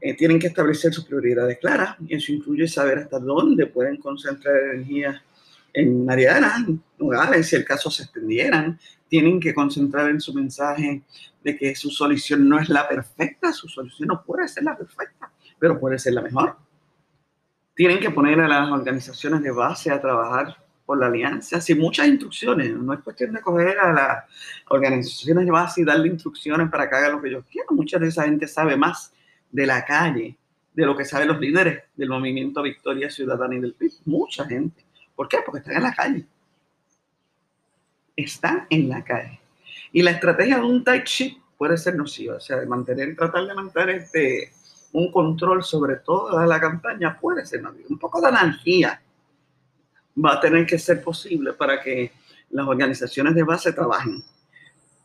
Eh, 0.00 0.14
tienen 0.14 0.38
que 0.38 0.48
establecer 0.48 0.92
sus 0.92 1.04
prioridades 1.04 1.58
claras 1.58 1.96
y 2.06 2.14
eso 2.14 2.32
incluye 2.32 2.68
saber 2.68 2.98
hasta 2.98 3.18
dónde 3.18 3.66
pueden 3.66 3.96
concentrar 3.96 4.56
energía 4.56 5.22
en 5.76 6.06
Mariana, 6.06 6.66
Nogales, 6.98 7.48
si 7.48 7.56
el 7.56 7.64
caso 7.64 7.90
se 7.90 8.04
extendieran. 8.04 8.78
Tienen 9.08 9.38
que 9.38 9.54
concentrar 9.54 10.08
en 10.08 10.20
su 10.20 10.32
mensaje 10.32 11.02
de 11.44 11.56
que 11.56 11.76
su 11.76 11.90
solución 11.90 12.48
no 12.48 12.58
es 12.58 12.70
la 12.70 12.88
perfecta, 12.88 13.52
su 13.52 13.68
solución 13.68 14.08
no 14.08 14.24
puede 14.24 14.48
ser 14.48 14.64
la 14.64 14.76
perfecta, 14.76 15.30
pero 15.58 15.78
puede 15.78 15.98
ser 15.98 16.14
la 16.14 16.22
mejor. 16.22 16.56
Tienen 17.74 18.00
que 18.00 18.10
poner 18.10 18.40
a 18.40 18.48
las 18.48 18.70
organizaciones 18.70 19.42
de 19.42 19.50
base 19.50 19.90
a 19.90 20.00
trabajar 20.00 20.56
por 20.86 20.98
la 20.98 21.08
alianza, 21.08 21.60
sin 21.60 21.78
muchas 21.78 22.08
instrucciones. 22.08 22.74
No 22.74 22.94
es 22.94 23.00
cuestión 23.00 23.34
de 23.34 23.42
coger 23.42 23.78
a 23.78 23.92
las 23.92 24.24
organizaciones 24.70 25.44
de 25.44 25.50
base 25.50 25.82
y 25.82 25.84
darle 25.84 26.08
instrucciones 26.08 26.70
para 26.70 26.88
que 26.88 26.96
hagan 26.96 27.12
lo 27.12 27.22
que 27.22 27.28
ellos 27.28 27.44
quieran. 27.50 27.76
Mucha 27.76 27.98
de 27.98 28.08
esa 28.08 28.24
gente 28.24 28.48
sabe 28.48 28.76
más 28.78 29.12
de 29.52 29.66
la 29.66 29.84
calle, 29.84 30.38
de 30.72 30.86
lo 30.86 30.96
que 30.96 31.04
saben 31.04 31.28
los 31.28 31.38
líderes 31.38 31.82
del 31.94 32.08
movimiento 32.08 32.62
Victoria 32.62 33.10
Ciudadana 33.10 33.56
y 33.56 33.60
del 33.60 33.74
PIB. 33.74 33.92
Mucha 34.06 34.46
gente. 34.46 34.85
¿Por 35.16 35.28
qué? 35.28 35.38
Porque 35.44 35.60
están 35.60 35.76
en 35.76 35.82
la 35.82 35.94
calle. 35.94 36.26
Están 38.14 38.66
en 38.70 38.88
la 38.88 39.02
calle. 39.02 39.40
Y 39.92 40.02
la 40.02 40.12
estrategia 40.12 40.58
de 40.58 40.64
un 40.64 40.84
tight 40.84 41.06
ship 41.06 41.38
puede 41.56 41.76
ser 41.78 41.96
nociva. 41.96 42.36
O 42.36 42.40
sea, 42.40 42.58
de 42.58 42.66
mantener, 42.66 43.16
tratar 43.16 43.46
de 43.46 43.54
mantener 43.54 43.96
este, 43.96 44.52
un 44.92 45.10
control 45.10 45.64
sobre 45.64 45.96
toda 45.96 46.46
la 46.46 46.60
campaña 46.60 47.18
puede 47.18 47.46
ser 47.46 47.62
nociva. 47.62 47.86
Un 47.88 47.98
poco 47.98 48.20
de 48.20 48.28
anarquía 48.28 49.00
va 50.22 50.34
a 50.34 50.40
tener 50.40 50.66
que 50.66 50.78
ser 50.78 51.02
posible 51.02 51.54
para 51.54 51.80
que 51.80 52.12
las 52.50 52.66
organizaciones 52.66 53.34
de 53.34 53.42
base 53.42 53.72
trabajen. 53.72 54.22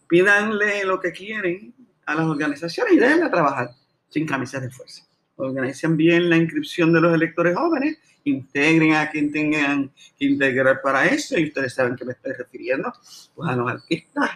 Pídanle 0.08 0.84
lo 0.84 1.00
que 1.00 1.12
quieren 1.12 1.74
a 2.06 2.16
las 2.16 2.26
organizaciones 2.26 2.94
y 2.94 2.98
déjenla 2.98 3.32
trabajar 3.32 3.72
sin 4.10 4.26
camisas 4.26 4.62
de 4.62 4.70
fuerza. 4.70 5.04
Organicen 5.42 5.98
bien 5.98 6.30
la 6.30 6.38
inscripción 6.38 6.94
de 6.94 7.02
los 7.02 7.14
electores 7.14 7.56
jóvenes, 7.56 7.98
integren 8.24 8.94
a 8.94 9.10
quien 9.10 9.32
tengan 9.32 9.92
que 10.18 10.26
integrar 10.26 10.82
para 10.82 11.06
eso, 11.06 11.38
y 11.38 11.46
ustedes 11.46 11.74
saben 11.74 11.96
que 11.96 12.06
me 12.06 12.14
estoy 12.14 12.34
refiriendo 12.34 12.94
pues, 13.36 13.50
a 13.50 13.56
los 13.56 13.72
artistas. 13.72 14.30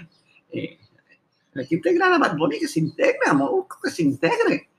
Eh, 0.52 0.78
hay 1.56 1.68
que 1.68 1.76
integrar 1.76 2.12
a 2.12 2.18
Bad 2.18 2.38
que 2.60 2.68
se 2.68 2.80
integre, 2.80 3.20
a 3.28 3.38
que 3.84 3.89
se 3.89 4.04
integre. 4.04 4.70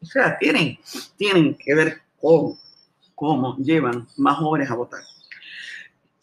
O 0.00 0.06
sea, 0.06 0.36
tienen, 0.38 0.78
tienen 1.16 1.54
que 1.54 1.74
ver 1.74 2.02
cómo, 2.20 2.58
cómo 3.14 3.56
llevan 3.58 4.06
más 4.16 4.36
jóvenes 4.38 4.70
a 4.70 4.74
votar 4.74 5.02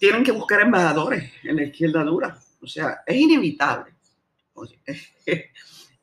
tienen 0.02 0.24
que 0.24 0.32
buscar 0.32 0.62
embajadores 0.62 1.32
en 1.44 1.58
la 1.58 1.64
izquierda 1.64 2.04
dura. 2.04 2.36
O 2.60 2.66
sea, 2.66 3.04
es 3.06 3.16
inevitable. 3.16 3.94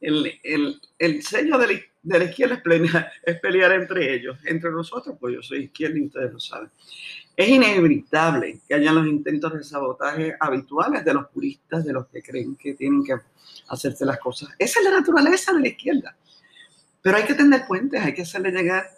el, 0.00 0.32
el, 0.42 0.80
el, 0.98 1.22
sello 1.22 1.58
de 1.58 1.66
la, 1.66 1.80
de 2.02 2.18
la 2.18 2.24
izquierda 2.24 2.54
es 2.56 2.62
pelear, 2.62 3.12
es 3.24 3.40
pelear, 3.40 3.72
entre 3.72 4.14
ellos, 4.14 4.38
entre 4.44 4.70
nosotros, 4.70 5.16
pues 5.18 5.34
yo 5.34 5.42
soy 5.42 5.64
izquierda 5.64 5.98
y 5.98 6.06
ustedes 6.06 6.32
lo 6.32 6.40
saben. 6.40 6.70
Es 7.37 7.48
inevitable 7.48 8.61
que 8.66 8.74
hayan 8.74 8.96
los 8.96 9.06
intentos 9.06 9.54
de 9.54 9.62
sabotaje 9.62 10.34
habituales 10.40 11.04
de 11.04 11.14
los 11.14 11.28
puristas, 11.28 11.84
de 11.84 11.92
los 11.92 12.06
que 12.08 12.22
creen 12.22 12.56
que 12.56 12.74
tienen 12.74 13.04
que 13.04 13.14
hacerse 13.68 14.04
las 14.04 14.18
cosas. 14.18 14.50
Esa 14.58 14.80
es 14.80 14.84
la 14.84 14.98
naturaleza 14.98 15.52
de 15.52 15.61
la 15.61 15.68
izquierda. 15.68 16.16
Pero 17.00 17.16
hay 17.16 17.24
que 17.24 17.34
tener 17.34 17.64
puentes, 17.66 18.02
hay 18.02 18.12
que 18.12 18.22
hacerle 18.22 18.50
llegar 18.50 18.90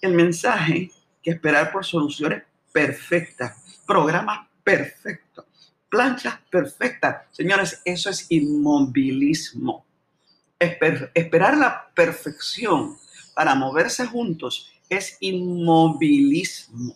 el 0.00 0.14
mensaje 0.14 0.90
que 1.22 1.30
esperar 1.30 1.70
por 1.70 1.84
soluciones 1.84 2.42
perfectas 2.72 3.70
programa 3.90 4.48
perfecto, 4.62 5.46
planchas 5.88 6.38
perfectas. 6.48 7.24
Señores, 7.32 7.82
eso 7.84 8.08
es 8.08 8.26
inmovilismo. 8.28 9.84
Esperar 10.60 11.56
la 11.56 11.90
perfección 11.94 12.96
para 13.34 13.54
moverse 13.54 14.06
juntos 14.06 14.70
es 14.88 15.16
inmovilismo. 15.20 16.94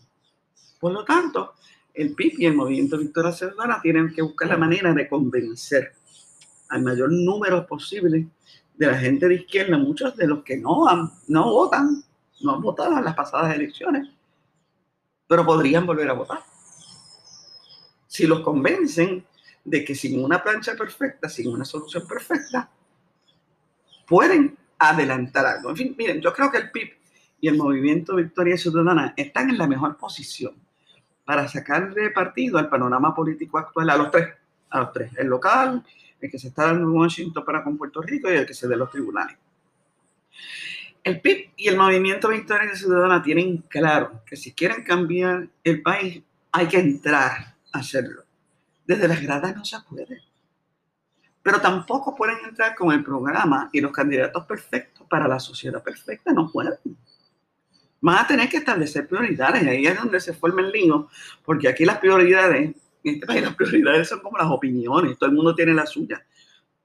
Por 0.79 0.91
lo 0.91 1.03
tanto, 1.03 1.55
el 1.93 2.13
PIB 2.13 2.39
y 2.39 2.45
el 2.45 2.55
Movimiento 2.55 2.97
Victoria 2.97 3.31
Ciudadana 3.31 3.79
tienen 3.81 4.13
que 4.13 4.21
buscar 4.21 4.49
la 4.49 4.57
manera 4.57 4.93
de 4.93 5.07
convencer 5.07 5.93
al 6.69 6.83
mayor 6.83 7.11
número 7.11 7.65
posible 7.65 8.27
de 8.75 8.87
la 8.87 8.97
gente 8.97 9.27
de 9.27 9.35
izquierda, 9.35 9.77
muchos 9.77 10.15
de 10.15 10.27
los 10.27 10.43
que 10.43 10.57
no, 10.57 10.87
han, 10.87 11.09
no 11.27 11.49
votan, 11.51 12.03
no 12.41 12.55
han 12.55 12.61
votado 12.61 12.97
en 12.97 13.05
las 13.05 13.15
pasadas 13.15 13.55
elecciones, 13.55 14.09
pero 15.27 15.45
podrían 15.45 15.85
volver 15.85 16.09
a 16.09 16.13
votar. 16.13 16.39
Si 18.07 18.27
los 18.27 18.41
convencen 18.41 19.25
de 19.63 19.83
que 19.83 19.95
sin 19.95 20.23
una 20.23 20.43
plancha 20.43 20.75
perfecta, 20.75 21.29
sin 21.29 21.47
una 21.47 21.65
solución 21.65 22.05
perfecta, 22.05 22.69
pueden 24.07 24.57
adelantar 24.77 25.45
algo. 25.45 25.69
En 25.69 25.77
fin, 25.77 25.95
miren, 25.97 26.21
yo 26.21 26.33
creo 26.33 26.51
que 26.51 26.57
el 26.57 26.71
PIB 26.71 26.93
y 27.41 27.47
el 27.47 27.57
Movimiento 27.57 28.15
Victoria 28.15 28.57
Ciudadana 28.57 29.13
están 29.15 29.49
en 29.49 29.57
la 29.57 29.67
mejor 29.67 29.97
posición 29.97 30.53
para 31.23 31.47
sacarle 31.47 32.11
partido 32.11 32.57
al 32.57 32.69
panorama 32.69 33.13
político 33.13 33.57
actual 33.57 33.89
a 33.89 33.97
los 33.97 34.11
tres, 34.11 34.29
a 34.69 34.79
los 34.79 34.93
tres, 34.93 35.11
el 35.17 35.27
local, 35.27 35.83
el 36.21 36.31
que 36.31 36.39
se 36.39 36.49
está 36.49 36.67
dando 36.67 36.83
en 36.83 36.95
Washington 36.95 37.43
para 37.43 37.63
con 37.63 37.77
Puerto 37.77 38.01
Rico 38.01 38.31
y 38.31 38.35
el 38.35 38.45
que 38.45 38.53
se 38.53 38.67
dé 38.67 38.75
los 38.75 38.89
tribunales. 38.89 39.37
El 41.03 41.21
PIB 41.21 41.51
y 41.57 41.67
el 41.67 41.77
Movimiento 41.77 42.29
Victoria 42.29 42.75
Ciudadana 42.75 43.21
tienen 43.21 43.57
claro 43.69 44.21
que 44.25 44.35
si 44.35 44.53
quieren 44.53 44.83
cambiar 44.83 45.47
el 45.63 45.81
país 45.81 46.23
hay 46.51 46.67
que 46.67 46.79
entrar 46.79 47.55
a 47.71 47.79
hacerlo. 47.79 48.23
Desde 48.87 49.07
las 49.07 49.21
gradas 49.21 49.55
no 49.55 49.65
se 49.65 49.77
puede. 49.87 50.21
Pero 51.45 51.61
tampoco 51.61 52.15
pueden 52.15 52.37
entrar 52.43 52.73
con 52.73 52.91
el 52.91 53.03
programa 53.03 53.69
y 53.71 53.79
los 53.79 53.91
candidatos 53.91 54.47
perfectos 54.47 55.05
para 55.07 55.27
la 55.27 55.39
sociedad 55.39 55.83
perfecta, 55.83 56.33
no 56.33 56.51
pueden 56.51 56.73
van 58.01 58.17
a 58.17 58.27
tener 58.27 58.49
que 58.49 58.57
establecer 58.57 59.07
prioridades. 59.07 59.63
Y 59.63 59.69
ahí 59.69 59.85
es 59.85 59.95
donde 59.95 60.19
se 60.19 60.33
forma 60.33 60.61
el 60.61 60.71
lío, 60.71 61.07
porque 61.43 61.67
aquí 61.67 61.85
las 61.85 61.99
prioridades, 61.99 62.61
en 62.61 62.75
este 63.03 63.27
país 63.27 63.43
las 63.43 63.55
prioridades 63.55 64.09
son 64.09 64.21
como 64.21 64.39
las 64.39 64.47
opiniones, 64.47 65.19
todo 65.19 65.29
el 65.29 65.35
mundo 65.35 65.53
tiene 65.53 65.73
la 65.73 65.85
suya. 65.85 66.25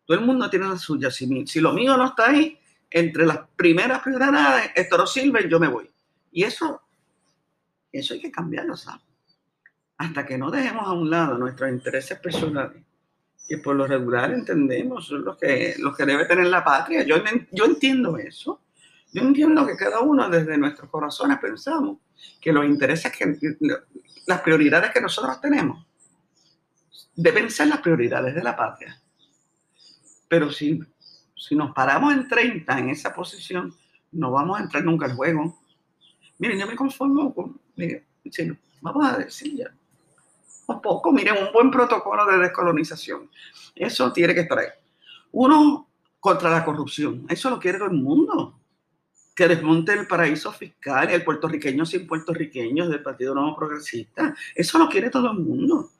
Todo 0.05 0.19
el 0.19 0.27
mundo 0.27 0.51
tiene 0.51 0.69
la 0.69 0.77
suya. 0.77 1.11
Si, 1.11 1.47
si 1.47 1.61
lo 1.61 1.73
mío 1.73 1.97
no 1.97 2.07
está 2.07 2.29
ahí, 2.29 2.59
entre 2.91 3.25
las 3.25 3.39
primeras 3.57 4.03
prioridades, 4.03 4.73
esto 4.75 4.99
no 4.99 5.07
sirve, 5.07 5.49
yo 5.49 5.59
me 5.59 5.69
voy. 5.69 5.91
Y 6.33 6.43
eso, 6.43 6.83
eso 7.91 8.15
hay 8.15 8.21
que 8.21 8.31
cambiarlo, 8.31 8.77
¿sabes? 8.77 9.03
Hasta 9.97 10.27
que 10.27 10.37
no 10.37 10.51
dejemos 10.51 10.87
a 10.87 10.93
un 10.93 11.09
lado 11.09 11.39
nuestros 11.39 11.71
intereses 11.71 12.19
personales, 12.19 12.83
que 13.51 13.59
por 13.59 13.75
lo 13.75 13.85
regular 13.85 14.33
entendemos 14.33 15.09
son 15.09 15.25
los 15.25 15.37
que, 15.37 15.75
los 15.79 15.97
que 15.97 16.07
debe 16.07 16.25
tener 16.25 16.47
la 16.47 16.63
patria. 16.63 17.03
Yo, 17.03 17.17
yo 17.51 17.65
entiendo 17.65 18.17
eso. 18.17 18.61
Yo 19.13 19.23
entiendo 19.23 19.67
que 19.67 19.77
cada 19.77 19.99
uno 20.03 20.31
desde 20.31 20.57
nuestros 20.57 20.89
corazones 20.89 21.41
pensamos 21.41 21.99
que 22.41 22.53
los 22.53 22.65
intereses, 22.65 23.11
que 23.11 23.57
las 24.29 24.41
prioridades 24.43 24.93
que 24.93 25.01
nosotros 25.01 25.41
tenemos 25.41 25.85
deben 27.17 27.51
ser 27.51 27.67
las 27.67 27.81
prioridades 27.81 28.37
de 28.37 28.43
la 28.45 28.57
patria. 28.57 29.03
Pero 30.29 30.53
si, 30.53 30.81
si 31.35 31.57
nos 31.57 31.75
paramos 31.75 32.15
en 32.15 32.29
30 32.29 32.79
en 32.79 32.91
esa 32.91 33.13
posición, 33.13 33.75
no 34.13 34.31
vamos 34.31 34.61
a 34.61 34.63
entrar 34.63 34.85
nunca 34.85 35.07
al 35.07 35.17
juego. 35.17 35.61
Miren, 36.39 36.61
yo 36.61 36.69
me 36.69 36.77
conformo 36.77 37.35
con, 37.35 37.61
miren, 37.75 38.07
vamos 38.81 39.13
a 39.13 39.19
decir 39.19 39.57
ya, 39.57 39.75
un 40.71 40.83
poco, 40.83 41.13
miren, 41.13 41.37
un 41.37 41.53
buen 41.53 41.71
protocolo 41.71 42.27
de 42.27 42.39
descolonización. 42.39 43.31
Eso 43.75 44.13
tiene 44.13 44.35
que 44.35 44.41
estar 44.41 44.59
ahí. 44.59 44.69
Uno 45.33 45.89
contra 46.19 46.51
la 46.51 46.65
corrupción, 46.65 47.27
eso 47.29 47.51
lo 47.51 47.59
quiere 47.59 47.79
todo 47.79 47.89
el 47.89 47.97
mundo 47.97 48.61
que 49.35 49.49
desmonte 49.49 49.95
el 49.95 50.07
paraíso 50.07 50.53
fiscal, 50.53 51.09
el 51.09 51.25
puertorriqueño 51.25 51.87
sin 51.87 52.07
puertorriqueños 52.07 52.91
del 52.91 53.03
Partido 53.03 53.35
Nuevo 53.35 53.57
Progresista. 53.57 54.35
Eso 54.55 54.79
lo 54.79 54.87
quiere 54.87 55.09
todo 55.09 55.31
el 55.31 55.39
mundo. 55.39 55.93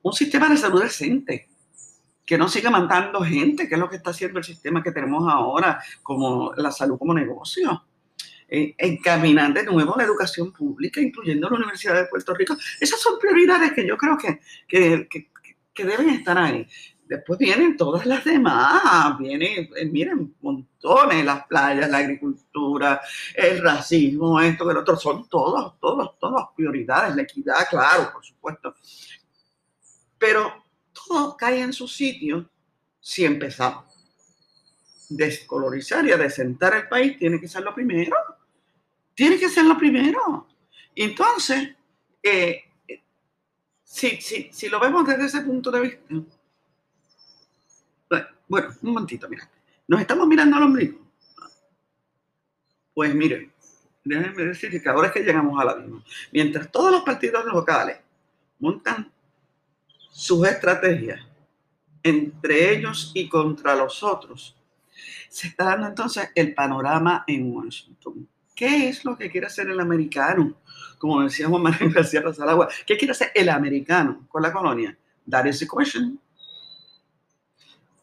Un 0.00 0.12
sistema 0.14 0.48
de 0.48 0.56
salud 0.56 0.82
decente, 0.82 1.50
que 2.24 2.38
no 2.38 2.48
siga 2.48 2.70
mandando 2.70 3.20
gente, 3.20 3.68
que 3.68 3.74
es 3.74 3.78
lo 3.78 3.90
que 3.90 3.96
está 3.96 4.10
haciendo 4.10 4.38
el 4.38 4.44
sistema 4.44 4.82
que 4.82 4.92
tenemos 4.92 5.30
ahora, 5.30 5.82
como 6.02 6.54
la 6.56 6.70
salud 6.70 6.98
como 6.98 7.12
negocio. 7.12 7.84
Eh, 8.54 8.74
encaminar 8.76 9.54
de 9.54 9.64
nuevo 9.64 9.94
la 9.96 10.04
educación 10.04 10.52
pública, 10.52 11.00
incluyendo 11.00 11.48
la 11.48 11.56
Universidad 11.56 11.94
de 11.94 12.04
Puerto 12.04 12.34
Rico. 12.34 12.54
Esas 12.78 13.00
son 13.00 13.18
prioridades 13.18 13.72
que 13.72 13.86
yo 13.86 13.96
creo 13.96 14.18
que, 14.18 14.40
que, 14.68 15.08
que, 15.08 15.30
que 15.72 15.84
deben 15.86 16.10
estar 16.10 16.36
ahí. 16.36 16.68
Después 17.06 17.38
vienen 17.38 17.78
todas 17.78 18.04
las 18.04 18.22
demás, 18.22 19.18
vienen, 19.18 19.70
eh, 19.74 19.86
miren, 19.86 20.36
montones, 20.42 21.24
las 21.24 21.46
playas, 21.46 21.88
la 21.88 21.96
agricultura, 21.96 23.00
el 23.34 23.62
racismo, 23.62 24.38
esto, 24.38 24.70
el 24.70 24.76
otro, 24.76 24.98
son 24.98 25.26
todos, 25.30 25.80
todos, 25.80 26.18
todas 26.18 26.48
prioridades, 26.54 27.16
la 27.16 27.22
equidad, 27.22 27.66
claro, 27.70 28.10
por 28.12 28.22
supuesto. 28.22 28.74
Pero 30.18 30.62
todo 30.92 31.38
cae 31.38 31.62
en 31.62 31.72
su 31.72 31.88
sitio 31.88 32.50
si 33.00 33.24
empezamos. 33.24 33.86
Descolorizar 35.08 36.04
y 36.04 36.12
a 36.12 36.18
desentar 36.18 36.74
el 36.74 36.86
país 36.86 37.18
tiene 37.18 37.40
que 37.40 37.48
ser 37.48 37.62
lo 37.62 37.74
primero. 37.74 38.14
Tiene 39.14 39.38
que 39.38 39.48
ser 39.48 39.64
lo 39.64 39.76
primero. 39.76 40.48
Entonces, 40.94 41.74
eh, 42.22 42.64
eh, 42.88 43.02
si, 43.82 44.20
si, 44.20 44.50
si 44.52 44.68
lo 44.68 44.80
vemos 44.80 45.06
desde 45.06 45.26
ese 45.26 45.40
punto 45.42 45.70
de 45.70 45.80
vista, 45.80 46.02
bueno, 48.52 48.68
un 48.82 48.92
momentito, 48.92 49.28
mira. 49.30 49.48
Nos 49.88 50.00
estamos 50.00 50.26
mirando 50.28 50.56
al 50.56 50.64
ombligo. 50.64 50.98
Pues 52.92 53.14
miren, 53.14 53.50
déjenme 54.04 54.44
decir 54.44 54.82
que 54.82 54.88
ahora 54.90 55.08
es 55.08 55.14
que 55.14 55.22
llegamos 55.22 55.58
a 55.58 55.64
la 55.64 55.76
misma. 55.76 56.04
Mientras 56.32 56.70
todos 56.70 56.92
los 56.92 57.02
partidos 57.02 57.46
locales 57.46 57.96
montan 58.58 59.10
sus 60.10 60.46
estrategias 60.46 61.20
entre 62.02 62.76
ellos 62.76 63.12
y 63.14 63.26
contra 63.28 63.74
los 63.74 64.02
otros, 64.02 64.54
se 65.30 65.48
está 65.48 65.64
dando 65.64 65.86
entonces 65.86 66.30
el 66.34 66.52
panorama 66.52 67.24
en 67.26 67.50
Washington. 67.50 68.28
¿Qué 68.54 68.88
es 68.88 69.04
lo 69.04 69.16
que 69.16 69.30
quiere 69.30 69.46
hacer 69.46 69.68
el 69.68 69.80
americano? 69.80 70.56
Como 70.98 71.22
decía 71.22 71.48
Juan 71.48 71.62
Manuel 71.62 71.92
García 71.94 72.20
Rosalagua, 72.20 72.68
¿qué 72.86 72.96
quiere 72.96 73.12
hacer 73.12 73.32
el 73.34 73.48
americano 73.48 74.26
con 74.28 74.42
la 74.42 74.52
colonia? 74.52 74.96
That 75.28 75.46
is 75.46 75.60
the 75.60 75.66
question. 75.66 76.18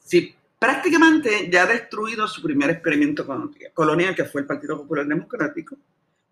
Si 0.03 0.35
prácticamente 0.57 1.49
ya 1.51 1.63
ha 1.63 1.67
destruido 1.67 2.27
su 2.27 2.41
primer 2.41 2.71
experimento 2.71 3.25
colonial, 3.73 4.15
que 4.15 4.25
fue 4.25 4.41
el 4.41 4.47
Partido 4.47 4.77
Popular 4.77 5.05
Democrático, 5.05 5.77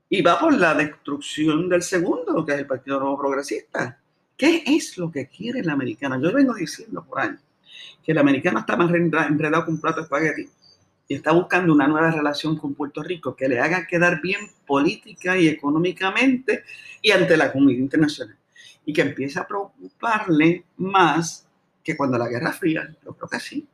y 0.10 0.22
va 0.22 0.40
por 0.40 0.54
la 0.54 0.74
destrucción 0.74 1.70
del 1.70 1.84
segundo, 1.84 2.46
que 2.46 2.54
es 2.54 2.60
el 2.60 2.66
Partido 2.66 3.00
Nuevo 3.00 3.20
Progresista. 3.20 4.00
¿Qué 4.36 4.64
es 4.66 4.98
lo 4.98 5.12
que 5.12 5.28
quiere 5.28 5.60
el 5.60 5.70
americano? 5.70 6.20
Yo 6.22 6.32
vengo 6.32 6.54
diciendo 6.54 7.06
por 7.06 7.20
años 7.20 7.42
que 8.04 8.14
el 8.14 8.18
americano 8.18 8.60
está 8.60 8.78
más 8.78 8.90
enredado 8.94 9.66
con 9.66 9.76
un 9.76 9.82
plato 9.82 9.98
de 9.98 10.04
espagueti 10.04 10.50
y 11.08 11.16
está 11.16 11.32
buscando 11.32 11.74
una 11.74 11.88
nueva 11.88 12.12
relación 12.12 12.58
con 12.58 12.74
Puerto 12.74 13.02
Rico 13.02 13.36
que 13.36 13.48
le 13.48 13.60
haga 13.60 13.88
quedar 13.88 14.22
bien 14.22 14.42
política 14.66 15.38
y 15.38 15.48
económicamente 15.48 16.64
y 17.02 17.12
ante 17.12 17.38
la 17.38 17.52
comunidad 17.52 17.80
internacional. 17.80 18.36
Y 18.86 18.94
que 18.94 19.02
empiece 19.02 19.40
a 19.40 19.48
preocuparle 19.48 20.66
más 20.78 21.48
que 21.84 21.96
cuando 21.96 22.18
la 22.18 22.28
Guerra 22.28 22.52
Fría, 22.52 22.88
yo 23.04 23.14
creo 23.14 23.30
que 23.30 23.40
sí, 23.40 23.68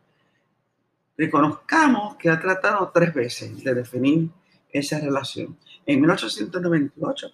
reconozcamos 1.17 2.15
que 2.17 2.29
ha 2.29 2.39
tratado 2.39 2.91
tres 2.93 3.13
veces 3.13 3.63
de 3.63 3.73
definir 3.73 4.29
esa 4.71 4.99
relación. 4.99 5.57
En 5.85 6.01
1898, 6.01 7.31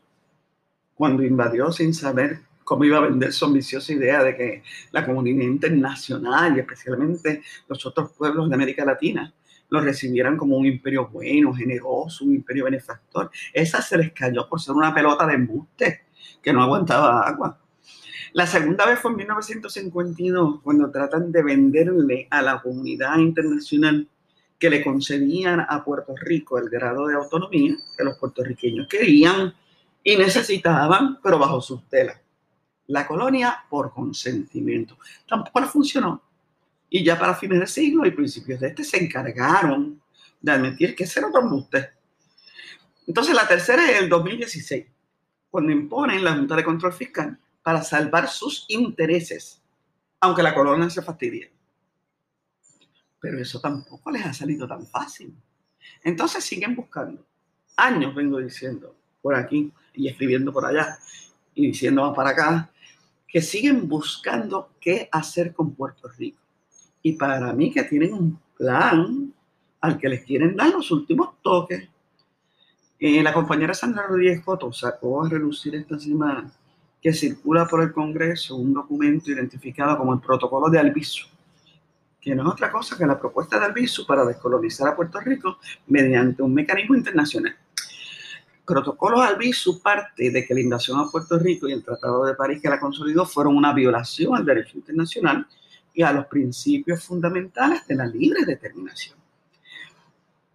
cuando 0.95 1.23
invadió 1.23 1.71
sin 1.71 1.93
saber 1.93 2.41
cómo 2.63 2.83
iba 2.83 2.97
a 2.97 3.01
vender 3.01 3.33
su 3.33 3.45
ambiciosa 3.45 3.93
idea 3.93 4.23
de 4.23 4.35
que 4.35 4.63
la 4.91 5.05
comunidad 5.05 5.43
internacional 5.43 6.55
y 6.55 6.59
especialmente 6.59 7.41
los 7.67 7.85
otros 7.85 8.11
pueblos 8.11 8.47
de 8.47 8.55
América 8.55 8.85
Latina 8.85 9.33
lo 9.69 9.81
recibieran 9.81 10.37
como 10.37 10.57
un 10.57 10.65
imperio 10.65 11.07
bueno, 11.07 11.53
generoso, 11.53 12.25
un 12.25 12.35
imperio 12.35 12.65
benefactor. 12.65 13.29
Esa 13.53 13.81
se 13.81 13.97
les 13.97 14.11
cayó 14.11 14.47
por 14.47 14.59
ser 14.59 14.75
una 14.75 14.93
pelota 14.93 15.25
de 15.27 15.35
embuste 15.35 16.05
que 16.41 16.53
no 16.53 16.63
aguantaba 16.63 17.21
agua. 17.21 17.59
La 18.33 18.45
segunda 18.45 18.85
vez 18.85 18.99
fue 18.99 19.11
en 19.11 19.17
1952, 19.17 20.61
cuando 20.61 20.91
tratan 20.91 21.31
de 21.31 21.41
venderle 21.41 22.27
a 22.29 22.41
la 22.41 22.61
comunidad 22.61 23.17
internacional 23.17 24.07
que 24.59 24.69
le 24.69 24.83
concedían 24.83 25.65
a 25.67 25.83
Puerto 25.83 26.13
Rico 26.15 26.57
el 26.59 26.69
grado 26.69 27.07
de 27.07 27.15
autonomía 27.15 27.75
que 27.97 28.03
los 28.03 28.17
puertorriqueños 28.17 28.87
querían 28.87 29.53
y 30.03 30.17
necesitaban, 30.17 31.19
pero 31.23 31.39
bajo 31.39 31.61
sus 31.61 31.87
telas. 31.87 32.19
La 32.87 33.07
colonia 33.07 33.65
por 33.69 33.93
consentimiento. 33.93 34.97
Tampoco 35.27 35.61
funcionó. 35.63 36.28
Y 36.89 37.03
ya 37.03 37.17
para 37.19 37.35
fines 37.35 37.59
del 37.59 37.67
siglo 37.67 38.05
y 38.05 38.11
principios 38.11 38.59
de 38.59 38.67
este 38.67 38.83
se 38.83 39.03
encargaron 39.03 40.01
de 40.41 40.51
admitir 40.51 40.95
que 40.95 41.03
ese 41.03 41.19
era 41.19 41.29
otro 41.29 41.41
embuste. 41.41 41.89
Entonces 43.05 43.35
la 43.35 43.47
tercera 43.47 43.89
es 43.89 43.99
el 43.99 44.09
2016, 44.09 44.85
cuando 45.49 45.71
imponen 45.71 46.23
la 46.23 46.35
Junta 46.35 46.55
de 46.55 46.63
Control 46.63 46.93
Fiscal 46.93 47.37
para 47.63 47.83
salvar 47.83 48.27
sus 48.29 48.65
intereses, 48.69 49.61
aunque 50.19 50.43
la 50.43 50.53
colonia 50.53 50.89
se 50.89 51.01
fastidie. 51.01 51.51
Pero 53.19 53.39
eso 53.39 53.59
tampoco 53.59 54.11
les 54.11 54.25
ha 54.25 54.33
salido 54.33 54.67
tan 54.67 54.85
fácil. 54.87 55.35
Entonces 56.03 56.43
siguen 56.43 56.75
buscando. 56.75 57.25
Años 57.75 58.15
vengo 58.15 58.39
diciendo 58.39 58.95
por 59.21 59.35
aquí 59.35 59.71
y 59.93 60.07
escribiendo 60.07 60.53
por 60.53 60.65
allá 60.65 60.97
y 61.53 61.67
diciendo 61.67 62.03
más 62.03 62.15
para 62.15 62.29
acá 62.29 62.71
que 63.27 63.41
siguen 63.41 63.87
buscando 63.87 64.73
qué 64.79 65.07
hacer 65.11 65.53
con 65.53 65.75
Puerto 65.75 66.07
Rico. 66.09 66.39
Y 67.01 67.13
para 67.13 67.53
mí 67.53 67.71
que 67.71 67.83
tienen 67.83 68.13
un 68.13 68.39
plan 68.57 69.33
al 69.81 69.97
que 69.97 70.09
les 70.09 70.23
quieren 70.23 70.55
dar 70.55 70.69
los 70.69 70.91
últimos 70.91 71.41
toques. 71.41 71.87
Eh, 72.99 73.23
la 73.23 73.33
compañera 73.33 73.73
Sandra 73.73 74.07
Rodríguez 74.07 74.43
Coto 74.43 74.73
sacó 74.73 75.23
a 75.23 75.29
relucir 75.29 75.73
esta 75.75 75.97
semana 75.97 76.51
que 77.01 77.13
circula 77.13 77.65
por 77.65 77.81
el 77.81 77.93
Congreso 77.93 78.57
un 78.57 78.73
documento 78.73 79.31
identificado 79.31 79.97
como 79.97 80.13
el 80.13 80.19
Protocolo 80.19 80.69
de 80.69 80.79
Albizu, 80.79 81.27
que 82.19 82.35
no 82.35 82.43
es 82.43 82.49
otra 82.49 82.69
cosa 82.69 82.97
que 82.97 83.05
la 83.05 83.17
propuesta 83.17 83.57
de 83.57 83.67
Albizu 83.67 84.05
para 84.05 84.25
descolonizar 84.25 84.89
a 84.89 84.95
Puerto 84.97 85.19
Rico 85.21 85.59
mediante 85.87 86.41
un 86.41 86.53
mecanismo 86.53 86.95
internacional. 86.95 87.55
Protocolo 88.65 89.21
Albizu 89.21 89.81
parte 89.81 90.29
de 90.29 90.45
que 90.45 90.53
la 90.53 90.59
invasión 90.59 90.99
a 90.99 91.09
Puerto 91.09 91.39
Rico 91.39 91.69
y 91.69 91.71
el 91.71 91.83
Tratado 91.83 92.25
de 92.25 92.35
París 92.35 92.61
que 92.61 92.69
la 92.69 92.79
consolidó 92.79 93.25
fueron 93.25 93.55
una 93.55 93.73
violación 93.73 94.35
al 94.35 94.45
derecho 94.45 94.77
internacional 94.77 95.47
y 95.93 96.03
a 96.03 96.13
los 96.13 96.25
principios 96.27 97.03
fundamentales 97.03 97.85
de 97.87 97.95
la 97.95 98.05
libre 98.05 98.45
determinación. 98.45 99.17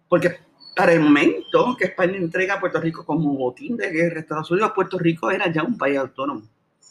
Porque 0.07 0.39
para 0.75 0.93
el 0.93 0.99
momento 0.99 1.75
que 1.77 1.85
España 1.85 2.17
entrega 2.17 2.55
a 2.55 2.59
Puerto 2.59 2.79
Rico 2.81 3.05
como 3.05 3.33
botín 3.35 3.77
de 3.77 3.89
guerra 3.89 4.17
a 4.17 4.19
Estados 4.21 4.51
Unidos, 4.51 4.71
Puerto 4.75 4.97
Rico 4.97 5.31
era 5.31 5.51
ya 5.51 5.63
un 5.63 5.77
país 5.77 5.97
autónomo. 5.97 6.43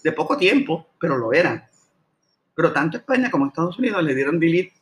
De 0.03 0.13
poco 0.13 0.37
tiempo, 0.37 0.89
pero 0.99 1.17
lo 1.17 1.33
era. 1.33 1.69
Pero 2.55 2.73
tanto 2.73 2.97
España 2.97 3.31
como 3.31 3.47
Estados 3.47 3.79
Unidos 3.79 4.03
le 4.03 4.15
dieron 4.15 4.39
delete 4.39 4.75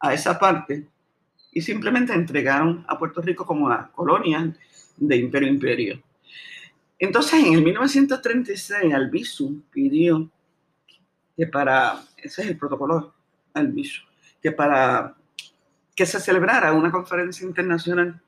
a 0.00 0.14
esa 0.14 0.38
parte 0.38 0.86
y 1.52 1.60
simplemente 1.60 2.12
entregaron 2.12 2.84
a 2.86 2.98
Puerto 2.98 3.20
Rico 3.20 3.44
como 3.44 3.66
una 3.66 3.90
colonia 3.90 4.54
de 4.96 5.16
imperio 5.16 5.48
imperio. 5.48 6.02
Entonces, 6.98 7.44
en 7.44 7.54
el 7.54 7.62
1936, 7.62 8.92
Albizu 8.92 9.62
pidió 9.70 10.28
que 11.36 11.46
para, 11.46 12.02
ese 12.22 12.42
es 12.42 12.48
el 12.48 12.58
protocolo 12.58 13.14
Albizu, 13.54 14.02
que 14.42 14.52
para 14.52 15.14
que 15.94 16.06
se 16.06 16.20
celebrara 16.20 16.72
una 16.72 16.92
conferencia 16.92 17.46
internacional 17.46 18.20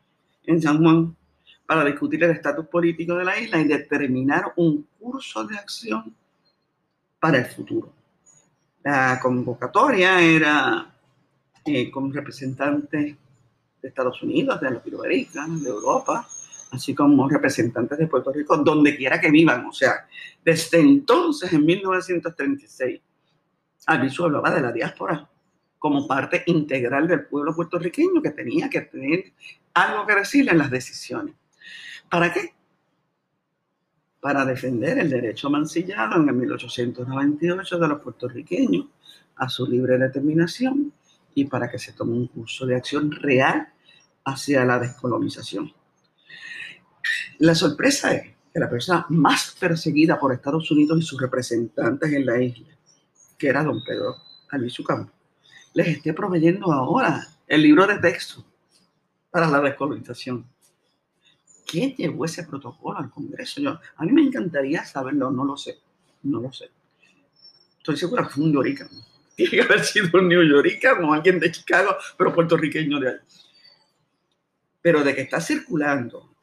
en 0.44 0.61
San 0.61 0.83
Juan 0.83 1.16
para 1.66 1.85
discutir 1.85 2.24
el 2.24 2.33
estatus 2.33 2.66
político 2.66 3.14
de 3.14 3.24
la 3.24 3.38
isla 3.38 3.61
y 3.61 3.64
determinar 3.64 4.53
un 4.57 4.88
curso 4.98 5.44
de 5.44 5.57
acción 5.57 6.12
para 7.20 7.38
el 7.38 7.46
futuro. 7.46 7.92
La 8.83 9.20
convocatoria 9.22 10.20
era 10.20 10.92
eh, 11.64 11.90
con 11.90 12.12
representantes 12.12 13.16
de 13.81 13.88
Estados 13.88 14.22
Unidos, 14.22 14.61
de 14.61 14.70
Latinoamérica, 14.70 15.46
de 15.46 15.68
Europa, 15.68 16.26
así 16.72 16.94
como 16.94 17.29
representantes 17.29 17.98
de 17.98 18.07
Puerto 18.07 18.33
Rico, 18.33 18.57
donde 18.57 18.96
quiera 18.96 19.20
que 19.20 19.31
vivan. 19.31 19.66
O 19.66 19.72
sea, 19.72 20.09
desde 20.44 20.81
entonces, 20.81 21.53
en 21.53 21.64
1936, 21.64 23.00
Albizu 23.86 24.24
hablaba 24.24 24.50
de 24.50 24.60
la 24.60 24.72
diáspora 24.72 25.28
como 25.78 26.06
parte 26.06 26.42
integral 26.46 27.08
del 27.08 27.24
pueblo 27.24 27.54
puertorriqueño 27.54 28.20
que 28.20 28.30
tenía 28.30 28.68
que 28.68 28.82
tener 28.82 29.32
algo 29.74 30.06
que 30.06 30.14
decirle 30.14 30.52
en 30.52 30.58
las 30.58 30.70
decisiones. 30.70 31.34
¿Para 32.10 32.32
qué? 32.32 32.52
Para 34.20 34.44
defender 34.44 34.98
el 34.98 35.08
derecho 35.08 35.48
mancillado 35.48 36.16
en 36.20 36.28
el 36.28 36.34
1898 36.34 37.78
de 37.78 37.88
los 37.88 38.00
puertorriqueños 38.00 38.86
a 39.36 39.48
su 39.48 39.66
libre 39.66 39.96
determinación 39.96 40.92
y 41.34 41.46
para 41.46 41.70
que 41.70 41.78
se 41.78 41.92
tome 41.92 42.12
un 42.12 42.26
curso 42.26 42.66
de 42.66 42.76
acción 42.76 43.10
real 43.10 43.72
hacia 44.24 44.64
la 44.66 44.78
descolonización. 44.78 45.72
La 47.38 47.54
sorpresa 47.54 48.12
es 48.14 48.34
que 48.52 48.60
la 48.60 48.68
persona 48.68 49.06
más 49.08 49.56
perseguida 49.58 50.18
por 50.18 50.32
Estados 50.32 50.70
Unidos 50.70 50.98
y 50.98 51.02
sus 51.02 51.20
representantes 51.20 52.12
en 52.12 52.26
la 52.26 52.42
isla, 52.42 52.68
que 53.40 53.48
era 53.48 53.64
don 53.64 53.83
Pedro 53.83 54.16
Albizu 54.50 54.85
Campos, 54.85 55.14
les 55.72 55.88
esté 55.88 56.12
proveyendo 56.12 56.70
ahora 56.70 57.26
el 57.46 57.62
libro 57.62 57.87
de 57.87 57.98
texto 57.98 58.44
para 59.31 59.48
la 59.48 59.61
descolonización. 59.61 60.46
¿Quién 61.66 61.94
llevó 61.96 62.26
ese 62.26 62.44
protocolo 62.44 62.98
al 62.98 63.11
Congreso? 63.11 63.62
Yo, 63.62 63.81
a 63.96 64.05
mí 64.05 64.12
me 64.12 64.22
encantaría 64.22 64.85
saberlo, 64.85 65.31
no 65.31 65.44
lo 65.44 65.57
sé, 65.57 65.79
no 66.24 66.40
lo 66.40 66.53
sé. 66.53 66.70
Estoy 67.79 67.96
seguro 67.96 68.24
que 68.24 68.35
fue 68.35 68.44
un 68.44 68.53
yoricano. 68.53 68.90
Tiene 69.37 69.50
que 69.50 69.62
haber 69.62 69.85
sido 69.85 70.20
un 70.20 70.29
new 70.29 70.42
yoricano, 70.42 71.14
alguien 71.14 71.40
de 71.40 71.50
Chicago, 71.50 71.96
pero 72.18 72.35
puertorriqueño 72.35 73.00
de 73.00 73.09
ahí. 73.09 73.16
Pero 74.83 75.03
de 75.03 75.14
que 75.14 75.22
está 75.22 75.40
circulando, 75.40 76.35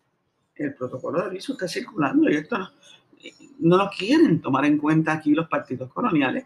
el 0.55 0.73
protocolo 0.73 1.19
de 1.19 1.25
aviso 1.25 1.53
está 1.53 1.67
circulando 1.67 2.27
y 2.29 2.37
esto 2.37 2.57
no, 2.57 2.71
no 3.59 3.77
lo 3.77 3.89
quieren 3.95 4.41
tomar 4.41 4.65
en 4.65 4.79
cuenta 4.79 5.13
aquí 5.13 5.33
los 5.33 5.47
partidos 5.47 5.91
coloniales. 5.93 6.45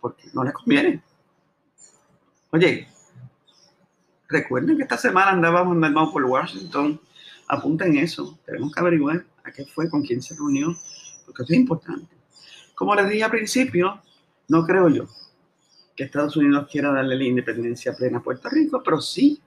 Porque 0.00 0.28
no 0.32 0.44
les 0.44 0.52
conviene. 0.52 1.02
Oye, 2.50 2.88
recuerden 4.28 4.76
que 4.76 4.82
esta 4.82 4.96
semana 4.96 5.32
andábamos 5.32 5.74
andando 5.74 6.10
por 6.12 6.24
Washington. 6.24 7.00
Apunten 7.48 7.96
eso. 7.98 8.38
Tenemos 8.46 8.72
que 8.72 8.80
averiguar 8.80 9.24
a 9.44 9.52
qué 9.52 9.64
fue, 9.64 9.88
con 9.88 10.02
quién 10.02 10.22
se 10.22 10.34
reunió, 10.34 10.74
porque 11.26 11.42
es 11.42 11.50
importante. 11.50 12.16
Como 12.74 12.94
les 12.94 13.08
dije 13.08 13.24
al 13.24 13.30
principio, 13.30 14.00
no 14.48 14.64
creo 14.64 14.88
yo 14.88 15.06
que 15.96 16.04
Estados 16.04 16.36
Unidos 16.36 16.66
quiera 16.70 16.90
darle 16.92 17.14
la 17.14 17.24
independencia 17.24 17.92
plena 17.92 18.18
a 18.18 18.22
Puerto 18.22 18.48
Rico, 18.48 18.82
pero 18.82 19.00
sí 19.00 19.40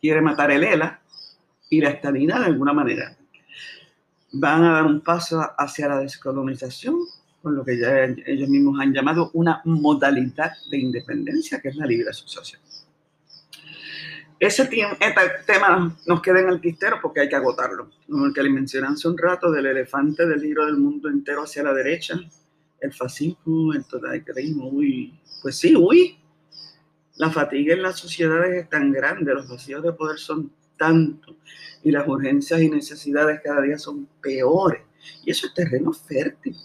quiere 0.00 0.20
matar 0.20 0.50
el 0.50 0.64
ELA 0.64 1.00
y 1.70 1.80
la 1.80 1.90
estabilidad 1.90 2.40
de 2.40 2.46
alguna 2.46 2.72
manera. 2.72 3.16
Van 4.32 4.64
a 4.64 4.72
dar 4.72 4.86
un 4.86 5.00
paso 5.00 5.40
hacia 5.56 5.88
la 5.88 6.00
descolonización 6.00 6.98
con 7.44 7.54
lo 7.54 7.62
que 7.62 7.78
ya 7.78 8.04
ellos 8.04 8.48
mismos 8.48 8.80
han 8.80 8.94
llamado 8.94 9.30
una 9.34 9.60
modalidad 9.66 10.52
de 10.70 10.78
independencia, 10.78 11.60
que 11.60 11.68
es 11.68 11.76
la 11.76 11.84
libre 11.84 12.08
asociación. 12.08 12.62
Ese 14.40 14.62
este 14.62 14.72
tema 15.46 15.94
nos 16.06 16.22
queda 16.22 16.40
en 16.40 16.48
el 16.48 16.60
tistero 16.62 16.98
porque 17.02 17.20
hay 17.20 17.28
que 17.28 17.36
agotarlo. 17.36 17.90
Como 18.08 18.24
el 18.24 18.32
que 18.32 18.42
le 18.42 18.48
mencioné 18.48 18.88
hace 18.88 19.08
un 19.08 19.18
rato 19.18 19.50
del 19.52 19.66
elefante 19.66 20.26
del 20.26 20.40
libro 20.40 20.64
del 20.64 20.78
mundo 20.78 21.10
entero 21.10 21.42
hacia 21.42 21.62
la 21.62 21.74
derecha, 21.74 22.18
el 22.80 22.92
fascismo, 22.94 23.74
el 23.74 23.84
totalitarismo, 23.84 24.70
uy, 24.70 25.20
pues 25.42 25.56
sí, 25.56 25.76
uy, 25.76 26.18
la 27.16 27.30
fatiga 27.30 27.74
en 27.74 27.82
las 27.82 27.98
sociedades 27.98 28.64
es 28.64 28.70
tan 28.70 28.90
grande, 28.90 29.34
los 29.34 29.48
vacíos 29.48 29.82
de 29.82 29.92
poder 29.92 30.18
son 30.18 30.50
tantos 30.78 31.36
y 31.82 31.90
las 31.90 32.08
urgencias 32.08 32.62
y 32.62 32.70
necesidades 32.70 33.42
cada 33.44 33.60
día 33.60 33.78
son 33.78 34.08
peores. 34.22 34.80
Y 35.26 35.30
eso 35.30 35.46
es 35.46 35.52
terreno 35.52 35.92
fértil 35.92 36.56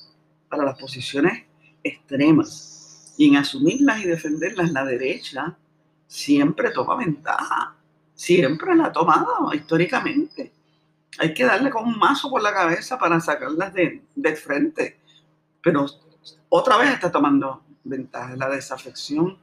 para 0.50 0.66
las 0.66 0.78
posiciones 0.78 1.44
extremas. 1.84 3.14
Y 3.18 3.30
en 3.30 3.38
asumirlas 3.38 4.02
y 4.02 4.08
defenderlas, 4.08 4.72
la 4.72 4.86
derecha 4.86 5.58
siempre 6.08 6.72
toma 6.72 6.96
ventaja. 6.96 7.76
Siempre 8.16 8.76
la 8.76 8.88
ha 8.88 8.92
tomado 8.92 9.54
históricamente. 9.54 10.52
Hay 11.20 11.34
que 11.34 11.46
darle 11.46 11.70
con 11.70 11.86
un 11.86 11.98
mazo 11.98 12.30
por 12.30 12.42
la 12.42 12.54
cabeza 12.54 12.98
para 12.98 13.20
sacarlas 13.20 13.74
de, 13.74 14.04
de 14.16 14.36
frente. 14.36 15.00
Pero 15.62 15.86
otra 16.50 16.78
vez 16.78 16.92
está 16.92 17.12
tomando 17.12 17.64
ventaja. 17.84 18.36
La 18.36 18.50
desafección 18.50 19.38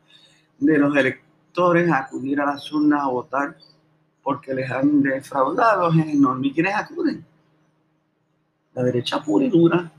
de 0.58 0.78
los 0.78 0.94
electores 0.96 1.90
a 1.90 1.98
acudir 1.98 2.40
a 2.40 2.46
las 2.46 2.70
urnas 2.72 3.02
a 3.02 3.08
votar 3.08 3.56
porque 4.22 4.54
les 4.54 4.70
han 4.70 5.02
defraudado 5.02 5.90
es 5.90 6.06
enorme. 6.08 6.48
¿Y 6.48 6.52
quiénes 6.52 6.74
acuden? 6.74 7.24
La 8.74 8.82
derecha 8.82 9.22
pura 9.22 9.44
y 9.44 9.48
dura 9.48 9.90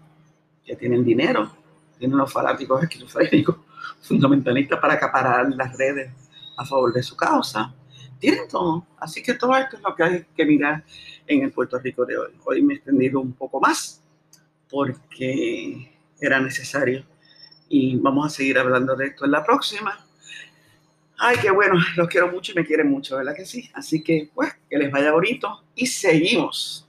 que 0.67 0.75
tienen 0.75 1.03
dinero, 1.03 1.49
tienen 1.97 2.17
los 2.17 2.31
fanáticos 2.31 2.83
esquizofrénicos, 2.83 3.55
fundamentalistas 4.01 4.79
para 4.79 4.95
acaparar 4.95 5.49
las 5.55 5.75
redes 5.77 6.11
a 6.57 6.65
favor 6.65 6.93
de 6.93 7.01
su 7.01 7.15
causa. 7.15 7.73
Tienen 8.19 8.47
todo. 8.49 8.85
Así 8.99 9.23
que 9.23 9.33
todo 9.35 9.55
esto 9.55 9.77
es 9.77 9.83
lo 9.83 9.95
que 9.95 10.03
hay 10.03 10.25
que 10.35 10.45
mirar 10.45 10.83
en 11.25 11.43
el 11.43 11.51
Puerto 11.51 11.79
Rico 11.79 12.05
de 12.05 12.17
hoy. 12.17 12.31
Hoy 12.43 12.61
me 12.61 12.73
he 12.73 12.77
extendido 12.77 13.19
un 13.19 13.33
poco 13.33 13.59
más 13.59 14.01
porque 14.69 15.91
era 16.19 16.39
necesario 16.39 17.05
y 17.69 17.95
vamos 17.97 18.25
a 18.25 18.29
seguir 18.29 18.57
hablando 18.57 18.95
de 18.95 19.07
esto 19.07 19.25
en 19.25 19.31
la 19.31 19.43
próxima. 19.43 20.03
Ay, 21.17 21.37
qué 21.41 21.51
bueno, 21.51 21.75
los 21.95 22.07
quiero 22.07 22.31
mucho 22.31 22.51
y 22.51 22.55
me 22.55 22.65
quieren 22.65 22.89
mucho, 22.89 23.17
¿verdad 23.17 23.35
que 23.35 23.45
sí? 23.45 23.69
Así 23.73 24.03
que, 24.03 24.29
pues, 24.33 24.53
que 24.69 24.77
les 24.77 24.91
vaya 24.91 25.11
bonito 25.11 25.63
y 25.75 25.87
seguimos. 25.87 26.87